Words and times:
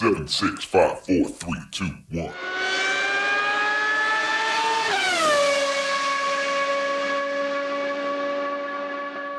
Seven, 0.00 0.26
six, 0.26 0.64
five, 0.64 0.98
four, 1.00 1.28
three, 1.28 1.60
two, 1.70 1.84
one. 2.10 2.32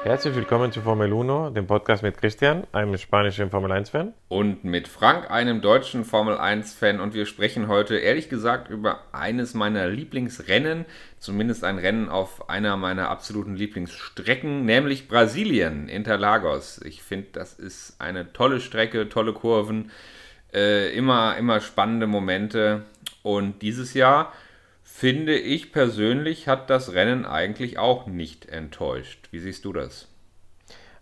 Herzlich 0.03 0.35
willkommen 0.35 0.71
zu 0.71 0.81
Formel 0.81 1.11
1, 1.11 1.55
dem 1.55 1.65
Podcast 1.65 2.03
mit 2.03 2.15
Christian, 2.15 2.67
einem 2.73 2.95
spanischen 2.99 3.49
Formel 3.49 3.71
1-Fan. 3.71 4.13
Und 4.27 4.63
mit 4.63 4.87
Frank, 4.87 5.31
einem 5.31 5.61
deutschen 5.61 6.05
Formel 6.05 6.35
1-Fan. 6.35 6.99
Und 6.99 7.15
wir 7.15 7.25
sprechen 7.25 7.67
heute 7.67 7.97
ehrlich 7.97 8.29
gesagt 8.29 8.69
über 8.69 8.99
eines 9.13 9.55
meiner 9.55 9.87
Lieblingsrennen, 9.87 10.85
zumindest 11.17 11.63
ein 11.63 11.79
Rennen 11.79 12.07
auf 12.07 12.51
einer 12.51 12.77
meiner 12.77 13.09
absoluten 13.09 13.55
Lieblingsstrecken, 13.55 14.63
nämlich 14.63 15.07
Brasilien, 15.07 15.89
Interlagos. 15.89 16.79
Ich 16.85 17.01
finde, 17.01 17.29
das 17.31 17.55
ist 17.55 17.99
eine 17.99 18.31
tolle 18.31 18.59
Strecke, 18.59 19.09
tolle 19.09 19.33
Kurven, 19.33 19.89
äh, 20.53 20.95
immer, 20.95 21.37
immer 21.37 21.61
spannende 21.61 22.07
Momente. 22.07 22.83
Und 23.23 23.61
dieses 23.61 23.93
Jahr 23.93 24.33
finde 24.83 25.37
ich 25.37 25.71
persönlich, 25.71 26.47
hat 26.47 26.69
das 26.69 26.93
Rennen 26.93 27.25
eigentlich 27.25 27.79
auch 27.79 28.07
nicht 28.07 28.47
enttäuscht. 28.47 29.29
Wie 29.31 29.39
siehst 29.39 29.65
du 29.65 29.73
das? 29.73 30.07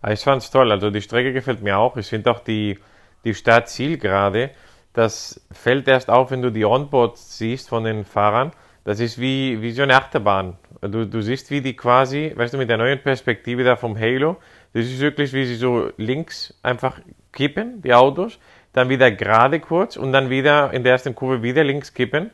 Ah, 0.02 0.12
ich 0.12 0.20
fand 0.20 0.42
es 0.42 0.50
toll. 0.50 0.72
Also 0.72 0.90
die 0.90 1.02
Strecke 1.02 1.32
gefällt 1.32 1.62
mir 1.62 1.78
auch. 1.78 1.96
Ich 1.96 2.06
finde 2.06 2.30
auch 2.30 2.40
die, 2.40 2.78
die 3.24 3.34
Start-Ziel-Gerade, 3.34 4.50
das 4.92 5.40
fällt 5.52 5.86
erst 5.86 6.08
auf, 6.08 6.30
wenn 6.30 6.42
du 6.42 6.50
die 6.50 6.64
Onboards 6.64 7.38
siehst 7.38 7.68
von 7.68 7.84
den 7.84 8.04
Fahrern. 8.04 8.52
Das 8.84 8.98
ist 8.98 9.20
wie, 9.20 9.60
wie 9.60 9.72
so 9.72 9.82
eine 9.82 9.94
Achterbahn. 9.94 10.56
Du, 10.80 11.06
du 11.06 11.20
siehst, 11.20 11.50
wie 11.50 11.60
die 11.60 11.76
quasi, 11.76 12.32
weißt 12.34 12.54
du, 12.54 12.58
mit 12.58 12.70
der 12.70 12.78
neuen 12.78 13.00
Perspektive 13.02 13.62
da 13.62 13.76
vom 13.76 13.98
Halo, 13.98 14.38
das 14.72 14.86
ist 14.86 15.00
wirklich, 15.00 15.32
wie 15.32 15.44
sie 15.44 15.56
so 15.56 15.92
links 15.96 16.58
einfach 16.62 17.00
kippen, 17.32 17.82
die 17.82 17.92
Autos, 17.92 18.38
dann 18.72 18.88
wieder 18.88 19.10
gerade 19.10 19.60
kurz 19.60 19.96
und 19.96 20.12
dann 20.12 20.30
wieder 20.30 20.72
in 20.72 20.84
der 20.84 20.92
ersten 20.92 21.14
Kurve 21.14 21.42
wieder 21.42 21.64
links 21.64 21.94
kippen 21.94 22.30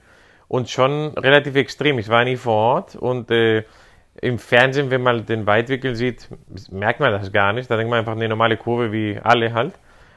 und 0.48 0.68
schon 0.68 1.08
relativ 1.16 1.56
extrem. 1.56 1.98
Ich 1.98 2.08
war 2.08 2.24
nie 2.24 2.36
vor 2.36 2.54
Ort 2.54 2.96
und 2.96 3.30
äh, 3.30 3.64
im 4.20 4.38
Fernsehen, 4.38 4.90
wenn 4.90 5.02
man 5.02 5.26
den 5.26 5.46
Weitwinkel 5.46 5.94
sieht, 5.94 6.28
merkt 6.70 7.00
man 7.00 7.12
das 7.12 7.32
gar 7.32 7.52
nicht. 7.52 7.70
Da 7.70 7.76
denkt 7.76 7.90
man 7.90 7.98
einfach 8.00 8.12
eine 8.12 8.28
normale 8.28 8.56
Kurve 8.56 8.92
wie 8.92 9.18
alle 9.22 9.52
halt. 9.52 9.74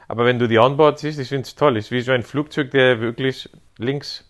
Aber 0.08 0.24
wenn 0.24 0.38
du 0.38 0.48
die 0.48 0.58
Onboard 0.58 0.98
siehst, 0.98 1.20
ich 1.20 1.28
finde 1.28 1.42
es 1.42 1.54
toll. 1.54 1.76
Es 1.76 1.86
ist 1.86 1.90
wie 1.92 2.00
so 2.00 2.12
ein 2.12 2.22
Flugzeug, 2.22 2.70
der 2.70 3.00
wirklich 3.00 3.48
links 3.78 4.24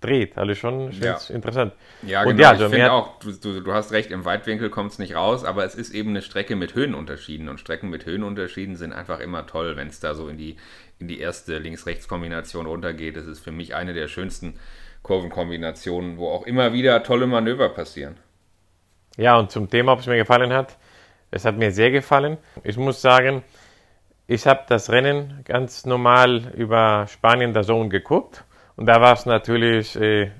dreht. 0.00 0.36
Also 0.36 0.54
schon 0.54 0.90
ja. 0.92 1.18
interessant. 1.28 1.72
Ja, 2.02 2.22
und 2.22 2.36
genau. 2.36 2.42
Ja, 2.42 2.50
also 2.50 2.66
ich 2.66 2.70
finde 2.72 2.92
auch, 2.92 3.18
du, 3.20 3.32
du, 3.32 3.60
du, 3.60 3.72
hast 3.72 3.92
recht, 3.92 4.10
im 4.10 4.24
Weitwinkel 4.24 4.68
kommt 4.68 4.92
es 4.92 4.98
nicht 4.98 5.14
raus, 5.14 5.44
aber 5.44 5.64
es 5.64 5.74
ist 5.74 5.94
eben 5.94 6.10
eine 6.10 6.22
Strecke 6.22 6.56
mit 6.56 6.74
Höhenunterschieden. 6.74 7.48
Und 7.48 7.60
Strecken 7.60 7.88
mit 7.88 8.04
Höhenunterschieden 8.04 8.76
sind 8.76 8.92
einfach 8.92 9.20
immer 9.20 9.46
toll, 9.46 9.76
wenn 9.76 9.88
es 9.88 10.00
da 10.00 10.14
so 10.14 10.28
in 10.28 10.36
die, 10.36 10.56
in 11.02 11.08
die 11.08 11.18
erste 11.18 11.58
Links-Rechts-Kombination 11.58 12.66
runtergeht. 12.66 13.16
Das 13.16 13.26
ist 13.26 13.40
für 13.40 13.50
mich 13.50 13.74
eine 13.74 13.92
der 13.92 14.06
schönsten 14.06 14.54
Kurvenkombinationen, 15.02 16.16
wo 16.16 16.28
auch 16.28 16.46
immer 16.46 16.72
wieder 16.72 17.02
tolle 17.02 17.26
Manöver 17.26 17.68
passieren. 17.70 18.16
Ja, 19.16 19.36
und 19.36 19.50
zum 19.50 19.68
Thema, 19.68 19.92
ob 19.92 19.98
es 19.98 20.06
mir 20.06 20.16
gefallen 20.16 20.52
hat. 20.52 20.78
Es 21.32 21.44
hat 21.44 21.56
mir 21.58 21.72
sehr 21.72 21.90
gefallen. 21.90 22.38
Ich 22.62 22.76
muss 22.76 23.02
sagen, 23.02 23.42
ich 24.28 24.46
habe 24.46 24.62
das 24.68 24.90
Rennen 24.90 25.40
ganz 25.44 25.86
normal 25.86 26.52
über 26.54 27.06
Spanien 27.08 27.52
der 27.52 27.64
Zone 27.64 27.88
geguckt. 27.88 28.44
Und 28.76 28.86
da 28.86 29.00
war 29.00 29.14
es 29.14 29.26
natürlich, 29.26 29.96
äh, 29.96 30.30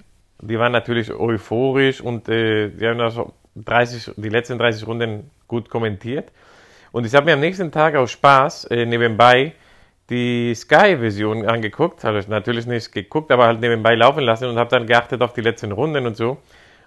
die 0.40 0.58
waren 0.58 0.72
natürlich 0.72 1.12
euphorisch 1.12 2.00
und 2.00 2.28
äh, 2.28 2.68
die 2.68 2.86
haben 2.86 3.00
also 3.00 3.32
30, 3.56 4.12
die 4.16 4.28
letzten 4.28 4.58
30 4.58 4.86
Runden 4.86 5.30
gut 5.48 5.68
kommentiert. 5.68 6.30
Und 6.92 7.04
ich 7.04 7.14
habe 7.14 7.26
mir 7.26 7.34
am 7.34 7.40
nächsten 7.40 7.72
Tag 7.72 7.96
aus 7.96 8.12
Spaß 8.12 8.66
äh, 8.66 8.86
nebenbei 8.86 9.54
die 10.10 10.54
Sky-Version 10.54 11.46
angeguckt, 11.46 12.04
also 12.04 12.28
natürlich 12.28 12.66
nicht 12.66 12.92
geguckt, 12.92 13.30
aber 13.30 13.46
halt 13.46 13.60
nebenbei 13.60 13.94
laufen 13.94 14.24
lassen 14.24 14.48
und 14.48 14.58
habe 14.58 14.70
dann 14.70 14.86
geachtet 14.86 15.22
auf 15.22 15.32
die 15.32 15.40
letzten 15.40 15.72
Runden 15.72 16.06
und 16.06 16.16
so. 16.16 16.38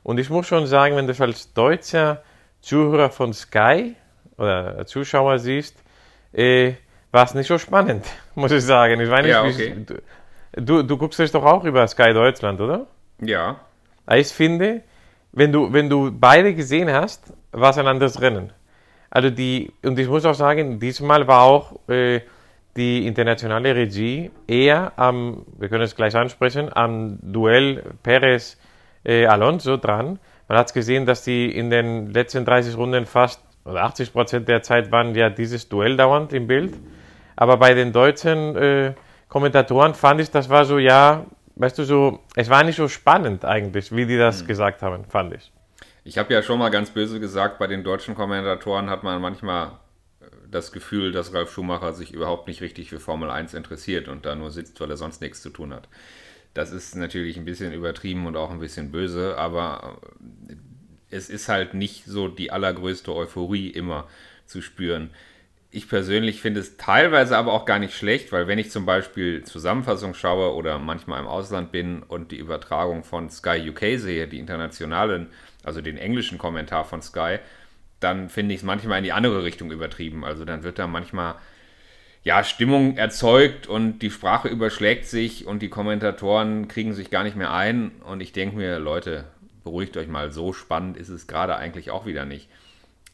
Und 0.04 0.20
ich 0.20 0.30
muss 0.30 0.48
schon 0.48 0.68
sagen, 0.68 0.96
wenn 0.96 1.08
du 1.08 1.14
als 1.20 1.54
deutscher 1.54 2.22
Zuhörer 2.62 3.10
von 3.10 3.34
Sky 3.34 3.96
oder 4.38 4.86
Zuschauer 4.86 5.40
siehst, 5.40 5.78
äh, 6.34 6.74
war 7.12 7.24
es 7.24 7.34
nicht 7.34 7.48
so 7.48 7.58
spannend, 7.58 8.06
muss 8.36 8.52
ich 8.52 8.64
sagen. 8.64 9.00
Ich 9.00 9.10
weiß 9.10 9.24
nicht, 9.24 9.32
ja, 9.32 9.44
okay. 9.44 9.86
du, 10.54 10.84
du 10.84 10.98
guckst 10.98 11.20
es 11.20 11.32
doch 11.32 11.44
auch 11.44 11.64
über 11.64 11.88
Sky 11.88 12.14
Deutschland, 12.14 12.60
oder? 12.60 12.88
Ja. 13.22 13.60
Ich 14.14 14.28
finde, 14.28 14.82
wenn 15.32 15.52
du, 15.52 15.72
wenn 15.72 15.90
du 15.90 16.12
beide 16.12 16.54
gesehen 16.54 16.92
hast, 16.92 17.34
war 17.52 17.72
es 17.72 17.78
ein 17.78 17.88
anderes 17.88 18.22
Rennen. 18.22 18.52
Also 19.10 19.30
die, 19.30 19.72
und 19.84 19.98
ich 19.98 20.08
muss 20.08 20.26
auch 20.26 20.34
sagen, 20.34 20.80
diesmal 20.80 21.26
war 21.28 21.44
auch 21.44 21.80
äh, 21.90 22.22
die 22.78 23.08
internationale 23.08 23.76
Regie 23.76 24.32
eher 24.48 24.92
am, 24.98 25.46
wir 25.58 25.70
können 25.70 25.84
es 25.84 25.96
gleich 25.96 26.16
ansprechen, 26.16 26.70
am 26.74 27.18
Duell 27.22 27.84
Perez-Alonso 28.04 29.76
äh, 29.76 29.78
dran. 29.78 30.20
Man 30.48 30.58
hat 30.58 30.74
gesehen, 30.74 31.06
dass 31.06 31.24
die 31.24 31.56
in 31.56 31.70
den 31.70 32.12
letzten 32.12 32.46
30 32.46 32.78
Runden 32.78 33.06
fast 33.06 33.42
oder 33.64 33.84
80 33.84 34.14
Prozent 34.14 34.48
der 34.48 34.62
Zeit 34.62 34.92
waren 34.92 35.16
ja 35.16 35.30
dieses 35.30 35.70
Duell 35.70 35.98
dauernd 35.98 36.34
im 36.34 36.48
Bild. 36.48 36.76
Aber 37.36 37.58
bei 37.58 37.74
den 37.74 37.92
deutschen 37.92 38.56
äh, 38.56 38.94
Kommentatoren 39.28 39.96
fand 39.96 40.22
ich, 40.22 40.30
das 40.30 40.50
war 40.50 40.66
so, 40.66 40.78
ja, 40.78 41.26
weißt 41.56 41.78
du, 41.80 41.84
so, 41.84 42.20
es 42.36 42.50
war 42.50 42.64
nicht 42.64 42.76
so 42.76 42.88
spannend 42.88 43.44
eigentlich, 43.44 43.96
wie 43.96 44.06
die 44.06 44.18
das 44.18 44.42
hm. 44.42 44.48
gesagt 44.48 44.82
haben, 44.82 45.06
fand 45.06 45.34
ich. 45.34 45.52
Ich 46.04 46.18
habe 46.18 46.34
ja 46.34 46.44
schon 46.44 46.60
mal 46.60 46.70
ganz 46.70 46.92
böse 46.92 47.20
gesagt, 47.20 47.58
bei 47.58 47.68
den 47.68 47.84
deutschen 47.84 48.14
Kommentatoren 48.14 48.90
hat 48.90 49.04
man 49.04 49.20
manchmal 49.20 49.72
das 50.56 50.72
Gefühl, 50.72 51.12
dass 51.12 51.34
Ralf 51.34 51.52
Schumacher 51.52 51.94
sich 51.94 52.14
überhaupt 52.14 52.48
nicht 52.48 52.62
richtig 52.62 52.90
für 52.90 53.00
Formel 53.00 53.30
1 53.30 53.54
interessiert 53.54 54.08
und 54.08 54.26
da 54.26 54.36
nur 54.36 54.52
sitzt, 54.52 54.80
weil 54.80 54.90
er 54.90 54.98
sonst 54.98 55.22
nichts 55.22 55.42
zu 55.42 55.50
tun 55.50 55.74
hat. 55.74 55.88
Das 56.54 56.72
ist 56.72 56.96
natürlich 56.96 57.38
ein 57.38 57.46
bisschen 57.46 57.74
übertrieben 57.74 58.26
und 58.26 58.38
auch 58.38 58.50
ein 58.50 58.60
bisschen 58.60 58.90
böse, 58.92 59.38
aber 59.38 60.00
äh, 60.48 60.56
es 61.12 61.30
ist 61.30 61.50
halt 61.50 61.74
nicht 61.74 62.06
so 62.06 62.28
die 62.30 62.52
allergrößte 62.52 63.14
Euphorie 63.14 63.68
immer 63.68 64.08
zu 64.46 64.62
spüren. 64.62 65.12
Ich 65.72 65.90
persönlich 65.90 66.42
finde 66.42 66.62
es 66.62 66.78
teilweise 66.78 67.38
aber 67.38 67.52
auch 67.52 67.66
gar 67.66 67.80
nicht 67.80 67.94
schlecht, 67.94 68.32
weil 68.32 68.48
wenn 68.48 68.58
ich 68.58 68.72
zum 68.72 68.86
Beispiel 68.86 69.44
Zusammenfassung 69.44 70.14
schaue 70.14 70.56
oder 70.56 70.80
manchmal 70.80 71.20
im 71.20 71.28
Ausland 71.28 71.74
bin 71.74 72.02
und 72.02 72.32
die 72.32 72.38
Übertragung 72.38 73.04
von 73.04 73.30
Sky 73.30 73.70
UK 73.70 74.00
sehe, 74.00 74.30
die 74.30 74.40
internationalen, 74.40 75.28
also 75.64 75.82
den 75.82 75.98
englischen 75.98 76.38
Kommentar 76.38 76.86
von 76.86 77.02
Sky, 77.02 77.40
dann 78.00 78.30
finde 78.30 78.54
ich 78.54 78.62
es 78.62 78.66
manchmal 78.66 79.00
in 79.00 79.04
die 79.04 79.14
andere 79.14 79.44
Richtung 79.44 79.72
übertrieben. 79.72 80.26
Also 80.26 80.46
dann 80.46 80.64
wird 80.64 80.80
da 80.80 80.88
manchmal 80.88 81.36
ja, 82.24 82.44
Stimmung 82.44 82.98
erzeugt 82.98 83.68
und 83.68 84.00
die 84.00 84.10
Sprache 84.10 84.48
überschlägt 84.48 85.06
sich 85.06 85.46
und 85.46 85.62
die 85.62 85.70
Kommentatoren 85.70 86.68
kriegen 86.68 86.94
sich 86.94 87.12
gar 87.12 87.24
nicht 87.24 87.36
mehr 87.36 87.54
ein. 87.54 87.92
Und 88.04 88.20
ich 88.20 88.32
denke 88.32 88.58
mir, 88.58 88.80
Leute, 88.80 89.26
beruhigt 89.64 89.96
euch 89.96 90.08
mal, 90.08 90.32
so 90.32 90.52
spannend 90.52 90.98
ist 90.98 91.10
es 91.10 91.28
gerade 91.28 91.56
eigentlich 91.56 91.92
auch 91.92 92.06
wieder 92.06 92.26
nicht. 92.26 92.50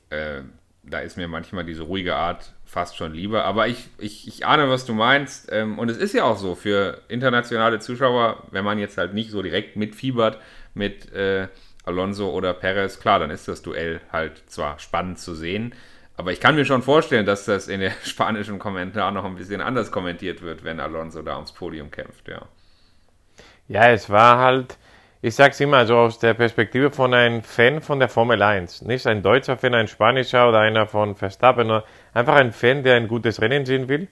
Äh, 0.09 0.41
da 0.83 0.99
ist 0.99 1.17
mir 1.17 1.27
manchmal 1.27 1.65
diese 1.65 1.83
ruhige 1.83 2.15
Art 2.15 2.53
fast 2.65 2.95
schon 2.95 3.13
lieber. 3.13 3.43
Aber 3.43 3.67
ich, 3.67 3.89
ich, 3.97 4.27
ich 4.27 4.45
ahne, 4.45 4.69
was 4.69 4.85
du 4.85 4.93
meinst. 4.93 5.51
Ähm, 5.51 5.77
und 5.77 5.89
es 5.89 5.97
ist 5.97 6.13
ja 6.13 6.23
auch 6.23 6.37
so 6.37 6.55
für 6.55 7.01
internationale 7.09 7.79
Zuschauer, 7.79 8.47
wenn 8.51 8.63
man 8.63 8.79
jetzt 8.79 8.97
halt 8.97 9.13
nicht 9.13 9.29
so 9.29 9.41
direkt 9.41 9.75
mitfiebert 9.75 10.39
mit 10.73 11.11
äh, 11.11 11.49
Alonso 11.83 12.29
oder 12.29 12.53
Perez, 12.53 12.99
klar, 12.99 13.19
dann 13.19 13.31
ist 13.31 13.47
das 13.47 13.61
Duell 13.61 14.01
halt 14.11 14.49
zwar 14.49 14.79
spannend 14.79 15.19
zu 15.19 15.33
sehen, 15.33 15.73
aber 16.17 16.31
ich 16.31 16.39
kann 16.39 16.55
mir 16.55 16.65
schon 16.65 16.83
vorstellen, 16.83 17.25
dass 17.25 17.45
das 17.45 17.67
in 17.67 17.79
der 17.79 17.91
spanischen 18.03 18.59
Kommentar 18.59 19.11
noch 19.11 19.25
ein 19.25 19.35
bisschen 19.35 19.61
anders 19.61 19.91
kommentiert 19.91 20.41
wird, 20.41 20.63
wenn 20.63 20.79
Alonso 20.79 21.21
da 21.21 21.35
ums 21.35 21.51
Podium 21.51 21.89
kämpft, 21.89 22.27
ja. 22.27 22.43
Ja, 23.67 23.89
es 23.89 24.09
war 24.09 24.37
halt, 24.37 24.77
ich 25.21 25.33
sag's 25.33 25.59
immer, 25.59 25.85
so 25.85 25.95
aus 25.95 26.19
der 26.19 26.33
Perspektive 26.33 26.91
von 26.91 27.13
einem 27.13 27.41
Fan 27.41 27.81
von 27.81 27.99
der 27.99 28.09
Formel 28.09 28.41
1. 28.41 28.81
Nicht 28.81 29.07
ein 29.07 29.23
deutscher 29.23 29.57
Fan, 29.57 29.73
ein 29.73 29.87
spanischer 29.87 30.49
oder 30.49 30.59
einer 30.59 30.87
von 30.87 31.15
Verstappen, 31.15 31.81
einfach 32.13 32.35
ein 32.35 32.51
Fan, 32.51 32.83
der 32.83 32.95
ein 32.95 33.07
gutes 33.07 33.41
Rennen 33.41 33.65
sehen 33.65 33.87
will, 33.87 34.07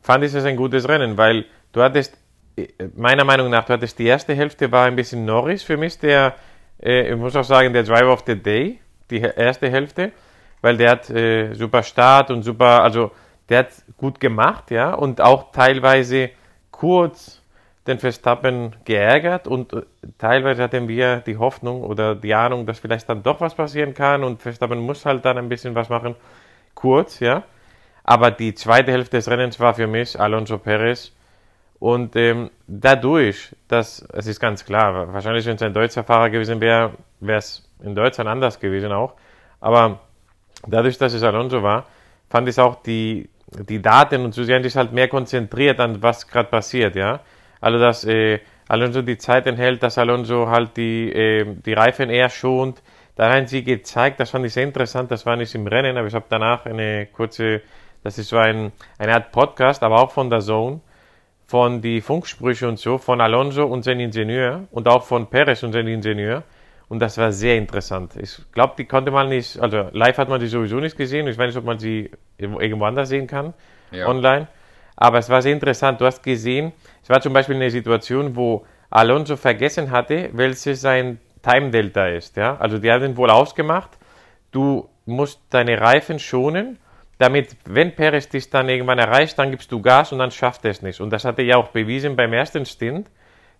fand 0.00 0.24
ich 0.24 0.32
es 0.32 0.44
ein 0.44 0.56
gutes 0.56 0.88
Rennen, 0.88 1.18
weil 1.18 1.44
du 1.72 1.82
hattest, 1.82 2.16
meiner 2.94 3.24
Meinung 3.24 3.50
nach, 3.50 3.66
du 3.66 3.74
hattest 3.74 3.98
die 3.98 4.06
erste 4.06 4.34
Hälfte 4.34 4.72
war 4.72 4.86
ein 4.86 4.96
bisschen 4.96 5.24
Norris 5.26 5.62
für 5.62 5.76
mich, 5.76 5.98
der 5.98 6.34
äh, 6.82 7.10
ich 7.10 7.16
muss 7.16 7.36
auch 7.36 7.44
sagen, 7.44 7.72
der 7.72 7.82
Driver 7.82 8.12
of 8.12 8.24
the 8.26 8.34
Day, 8.36 8.80
die 9.10 9.20
erste 9.20 9.70
Hälfte, 9.70 10.12
weil 10.60 10.76
der 10.76 10.90
hat 10.90 11.10
äh, 11.10 11.54
super 11.54 11.82
Start 11.82 12.30
und 12.30 12.42
super, 12.42 12.82
also 12.82 13.12
der 13.48 13.60
hat 13.60 13.68
gut 13.96 14.20
gemacht, 14.20 14.70
ja, 14.70 14.94
und 14.94 15.20
auch 15.20 15.52
teilweise 15.52 16.30
kurz 16.70 17.42
den 17.86 17.98
Verstappen 17.98 18.74
geärgert 18.84 19.46
und 19.46 19.72
äh, 19.72 19.82
teilweise 20.18 20.64
hatten 20.64 20.88
wir 20.88 21.18
die 21.18 21.36
Hoffnung 21.36 21.82
oder 21.82 22.14
die 22.14 22.34
Ahnung, 22.34 22.66
dass 22.66 22.80
vielleicht 22.80 23.08
dann 23.08 23.22
doch 23.22 23.40
was 23.40 23.54
passieren 23.54 23.94
kann 23.94 24.24
und 24.24 24.42
Verstappen 24.42 24.78
muss 24.78 25.06
halt 25.06 25.24
dann 25.24 25.38
ein 25.38 25.48
bisschen 25.48 25.74
was 25.74 25.88
machen, 25.88 26.16
kurz, 26.74 27.20
ja. 27.20 27.44
Aber 28.02 28.30
die 28.30 28.54
zweite 28.54 28.92
Hälfte 28.92 29.16
des 29.16 29.28
Rennens 29.28 29.58
war 29.58 29.74
für 29.74 29.86
mich 29.86 30.18
Alonso 30.18 30.58
Perez 30.58 31.12
und 31.78 32.16
ähm, 32.16 32.50
dadurch, 32.66 33.54
dass, 33.68 34.06
es 34.12 34.26
ist 34.26 34.40
ganz 34.40 34.64
klar, 34.64 35.12
wahrscheinlich, 35.12 35.44
wenn 35.46 35.56
es 35.56 35.62
ein 35.62 35.74
deutscher 35.74 36.04
Fahrer 36.04 36.30
gewesen 36.30 36.60
wäre, 36.60 36.92
wäre 37.20 37.38
es 37.38 37.68
in 37.82 37.94
Deutschland 37.94 38.28
anders 38.30 38.58
gewesen 38.58 38.92
auch. 38.92 39.14
Aber 39.60 40.00
dadurch, 40.66 40.96
dass 40.96 41.12
es 41.12 41.22
Alonso 41.22 41.62
war, 41.62 41.86
fand 42.30 42.48
ich 42.48 42.58
auch 42.58 42.76
die, 42.82 43.28
die 43.68 43.80
Daten 43.80 44.24
und 44.24 44.32
so, 44.32 44.42
haben 44.42 44.62
sich 44.62 44.76
halt 44.76 44.92
mehr 44.92 45.08
konzentriert 45.08 45.78
an 45.80 46.02
was 46.02 46.26
gerade 46.26 46.48
passiert, 46.48 46.96
ja. 46.96 47.20
Also 47.60 47.78
dass 47.78 48.04
äh, 48.04 48.40
Alonso 48.68 49.02
die 49.02 49.18
Zeit 49.18 49.46
enthält, 49.46 49.82
dass 49.82 49.98
Alonso 49.98 50.48
halt 50.48 50.76
die, 50.76 51.12
äh, 51.12 51.44
die 51.64 51.74
Reifen 51.74 52.10
eher 52.10 52.30
schont. 52.30 52.82
Da 53.16 53.32
haben 53.32 53.46
sie 53.46 53.64
gezeigt, 53.64 54.18
das 54.20 54.30
fand 54.30 54.44
ich 54.44 54.52
sehr 54.52 54.64
interessant, 54.64 55.10
das 55.10 55.24
war 55.24 55.36
nicht 55.36 55.54
im 55.54 55.66
Rennen, 55.66 55.96
aber 55.96 56.06
ich 56.06 56.14
habe 56.14 56.26
danach 56.28 56.66
eine 56.66 57.06
kurze, 57.06 57.62
das 58.02 58.18
ist 58.18 58.28
so 58.28 58.36
ein, 58.36 58.72
eine 58.98 59.14
Art 59.14 59.32
Podcast, 59.32 59.82
aber 59.82 60.02
auch 60.02 60.10
von 60.10 60.28
der 60.28 60.40
Zone, 60.40 60.80
von 61.46 61.80
die 61.80 62.00
Funksprüche 62.00 62.68
und 62.68 62.78
so, 62.78 62.98
von 62.98 63.20
Alonso 63.20 63.64
und 63.64 63.82
sein 63.84 64.00
Ingenieur 64.00 64.64
und 64.70 64.88
auch 64.88 65.04
von 65.04 65.28
Perez 65.28 65.62
und 65.62 65.72
sein 65.72 65.86
Ingenieur. 65.86 66.42
Und 66.88 67.00
das 67.00 67.18
war 67.18 67.32
sehr 67.32 67.56
interessant. 67.56 68.14
Ich 68.16 68.38
glaube, 68.52 68.74
die 68.78 68.84
konnte 68.84 69.10
man 69.10 69.28
nicht, 69.28 69.58
also 69.58 69.88
live 69.92 70.18
hat 70.18 70.28
man 70.28 70.40
die 70.40 70.46
sowieso 70.46 70.76
nicht 70.76 70.96
gesehen. 70.96 71.26
Ich 71.26 71.36
weiß 71.38 71.48
nicht, 71.48 71.58
ob 71.58 71.64
man 71.64 71.78
sie 71.78 72.10
irgendwo 72.38 72.84
anders 72.84 73.08
sehen 73.08 73.26
kann, 73.26 73.54
Ja. 73.90 74.06
online. 74.08 74.46
Aber 74.96 75.18
es 75.18 75.28
war 75.28 75.42
sehr 75.42 75.52
interessant. 75.52 76.00
Du 76.00 76.06
hast 76.06 76.22
gesehen, 76.22 76.72
es 77.02 77.10
war 77.10 77.20
zum 77.20 77.32
Beispiel 77.32 77.56
eine 77.56 77.70
Situation, 77.70 78.34
wo 78.34 78.64
Alonso 78.88 79.36
vergessen 79.36 79.90
hatte, 79.90 80.30
welches 80.32 80.80
sein 80.80 81.18
Time 81.42 81.70
Delta 81.70 82.08
ist. 82.08 82.36
Ja? 82.36 82.56
Also 82.56 82.78
die 82.78 82.90
haben 82.90 83.16
wohl 83.16 83.30
ausgemacht, 83.30 83.90
du 84.52 84.88
musst 85.04 85.40
deine 85.50 85.80
Reifen 85.80 86.18
schonen, 86.18 86.78
damit, 87.18 87.56
wenn 87.64 87.94
Perez 87.94 88.28
dich 88.28 88.50
dann 88.50 88.68
irgendwann 88.68 88.98
erreicht, 88.98 89.38
dann 89.38 89.50
gibst 89.50 89.72
du 89.72 89.80
Gas 89.80 90.12
und 90.12 90.18
dann 90.18 90.30
schafft 90.30 90.64
er 90.64 90.70
es 90.70 90.82
nicht. 90.82 91.00
Und 91.00 91.10
das 91.10 91.24
hat 91.24 91.38
er 91.38 91.44
ja 91.44 91.56
auch 91.56 91.68
bewiesen 91.68 92.16
beim 92.16 92.32
ersten 92.32 92.66
Stint, 92.66 93.08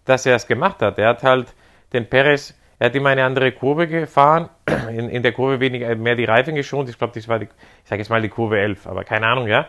dass 0.05 0.27
er 0.27 0.37
es 0.37 0.47
gemacht 0.47 0.83
hat. 0.83 0.99
Er 0.99 1.09
hat 1.09 1.23
halt 1.23 1.55
den 1.93 2.09
Perez, 2.09 2.55
er 2.79 2.87
hat 2.87 2.95
immer 2.95 3.11
eine 3.11 3.25
andere 3.25 3.53
Kurve 3.53 3.87
gefahren, 3.87 4.51
in, 4.91 5.09
in 5.09 5.23
der 5.23 5.33
Kurve 5.33 5.61
weniger, 5.61 5.95
mehr 5.97 6.17
die 6.17 6.25
Reifen 6.25 6.55
geschont. 6.55 6.89
Ich 6.89 6.99
glaube, 6.99 7.15
das 7.15 7.29
war 7.29 7.39
die, 7.39 7.47
ich 7.47 7.89
sage 7.89 8.03
jetzt 8.03 8.11
mal 8.11 8.21
die 8.21 8.29
Kurve 8.29 8.59
11, 8.61 8.87
aber 8.87 9.05
keine 9.05 9.27
Ahnung, 9.27 9.49
ja. 9.49 9.67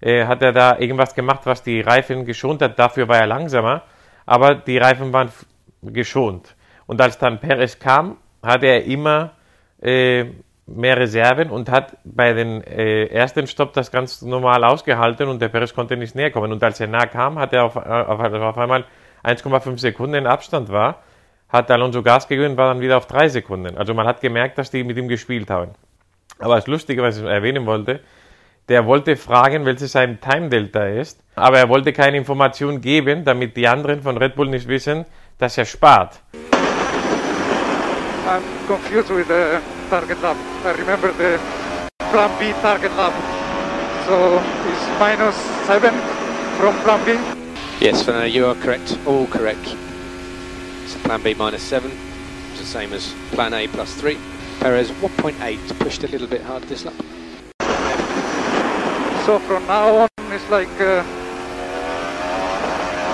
Äh, 0.00 0.26
hat 0.26 0.42
er 0.42 0.52
da 0.52 0.78
irgendwas 0.78 1.14
gemacht, 1.14 1.40
was 1.44 1.62
die 1.62 1.80
Reifen 1.80 2.24
geschont 2.24 2.62
hat, 2.62 2.78
dafür 2.78 3.08
war 3.08 3.18
er 3.18 3.26
langsamer, 3.26 3.82
aber 4.26 4.54
die 4.54 4.78
Reifen 4.78 5.12
waren 5.12 5.30
geschont. 5.82 6.54
Und 6.86 7.00
als 7.00 7.18
dann 7.18 7.40
Perez 7.40 7.78
kam, 7.78 8.16
hat 8.42 8.62
er 8.62 8.84
immer 8.84 9.32
äh, 9.80 10.26
mehr 10.68 10.96
Reserven 10.96 11.50
und 11.50 11.70
hat 11.70 11.96
bei 12.04 12.32
den 12.32 12.62
äh, 12.62 13.06
ersten 13.06 13.46
Stopp 13.46 13.72
das 13.72 13.90
ganz 13.90 14.22
normal 14.22 14.64
ausgehalten 14.64 15.28
und 15.28 15.40
der 15.40 15.48
Perez 15.48 15.74
konnte 15.74 15.96
nicht 15.96 16.14
näher 16.14 16.30
kommen. 16.30 16.52
Und 16.52 16.62
als 16.62 16.80
er 16.80 16.86
nah 16.86 17.06
kam, 17.06 17.38
hat 17.38 17.52
er 17.52 17.64
auf, 17.64 17.76
äh, 17.76 17.78
auf, 17.78 18.20
auf 18.20 18.58
einmal 18.58 18.84
1,5 19.24 19.78
Sekunden 19.78 20.14
in 20.14 20.26
Abstand 20.26 20.68
war, 20.70 21.02
hat 21.48 21.70
Alonso 21.70 22.02
Gas 22.02 22.28
gegeben 22.28 22.52
und 22.52 22.56
war 22.56 22.68
dann 22.72 22.80
wieder 22.80 22.98
auf 22.98 23.06
3 23.06 23.28
Sekunden. 23.28 23.76
Also 23.76 23.94
man 23.94 24.06
hat 24.06 24.20
gemerkt, 24.20 24.58
dass 24.58 24.70
die 24.70 24.84
mit 24.84 24.96
ihm 24.96 25.08
gespielt 25.08 25.50
haben. 25.50 25.72
Aber 26.38 26.56
das 26.56 26.66
Lustige, 26.66 27.02
was 27.02 27.18
ich 27.18 27.24
erwähnen 27.24 27.66
wollte, 27.66 28.00
der 28.68 28.84
wollte 28.84 29.16
fragen, 29.16 29.64
welches 29.64 29.92
sein 29.92 30.20
Time 30.20 30.50
Delta 30.50 30.86
ist, 30.86 31.24
aber 31.34 31.58
er 31.58 31.68
wollte 31.70 31.92
keine 31.92 32.18
Information 32.18 32.82
geben, 32.82 33.24
damit 33.24 33.56
die 33.56 33.66
anderen 33.66 34.02
von 34.02 34.18
Red 34.18 34.36
Bull 34.36 34.48
nicht 34.48 34.68
wissen, 34.68 35.06
dass 35.38 35.56
er 35.56 35.64
spart. 35.64 36.20
I'm 38.28 38.42
confused 38.66 39.08
with 39.08 39.26
the 39.26 39.77
target 39.88 40.20
lap. 40.22 40.36
I 40.64 40.72
remember 40.72 41.12
the 41.12 41.40
plan 42.10 42.30
B 42.38 42.52
target 42.60 42.92
lap. 42.92 43.12
So 44.06 44.38
it's 44.68 44.84
minus 45.00 45.36
7 45.66 45.92
from 46.56 46.74
plan 46.84 47.04
B. 47.04 47.12
Yes, 47.84 48.02
Fernando, 48.02 48.26
you 48.26 48.46
are 48.46 48.54
correct. 48.54 48.98
All 49.06 49.26
correct. 49.26 49.64
So 50.86 50.98
plan 51.00 51.22
B 51.22 51.34
minus 51.34 51.62
7. 51.62 51.90
It's 52.50 52.60
the 52.60 52.66
same 52.66 52.92
as 52.92 53.14
plan 53.32 53.54
A 53.54 53.66
plus 53.68 53.94
3. 53.94 54.18
Perez 54.60 54.90
1.8, 54.90 55.78
pushed 55.78 56.04
a 56.04 56.08
little 56.08 56.26
bit 56.26 56.42
hard 56.42 56.62
this 56.64 56.84
lap. 56.84 56.94
So 59.24 59.38
from 59.40 59.66
now 59.66 59.94
on 59.96 60.08
it's 60.32 60.48
like 60.50 60.68
uh, 60.80 61.02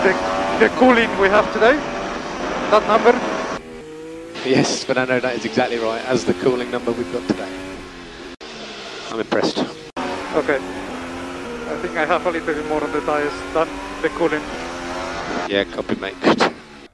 the, 0.02 0.12
the 0.60 0.68
cooling 0.76 1.10
we 1.18 1.28
have 1.28 1.52
today. 1.52 1.76
That 2.70 2.86
number. 2.86 3.33
Yes, 4.44 4.84
Fernando, 4.84 5.20
that 5.20 5.36
is 5.36 5.46
exactly 5.46 5.78
right, 5.78 6.04
as 6.06 6.24
the 6.24 6.34
cooling 6.34 6.70
number 6.70 6.92
we've 6.92 7.10
got 7.12 7.26
today. 7.28 7.48
I'm 9.10 9.18
impressed. 9.20 9.58
Okay. 10.36 10.58
I 10.58 11.76
think 11.80 11.96
I 11.96 12.04
have 12.04 12.26
a 12.26 12.30
little 12.30 12.54
bit 12.54 12.68
more 12.68 12.84
on 12.84 12.92
the 12.92 13.00
tires 13.00 13.32
than 13.54 13.68
the 14.02 14.10
cooling. 14.10 14.42
Yeah, 15.48 15.64
copy, 15.64 15.96
mate. 15.96 16.14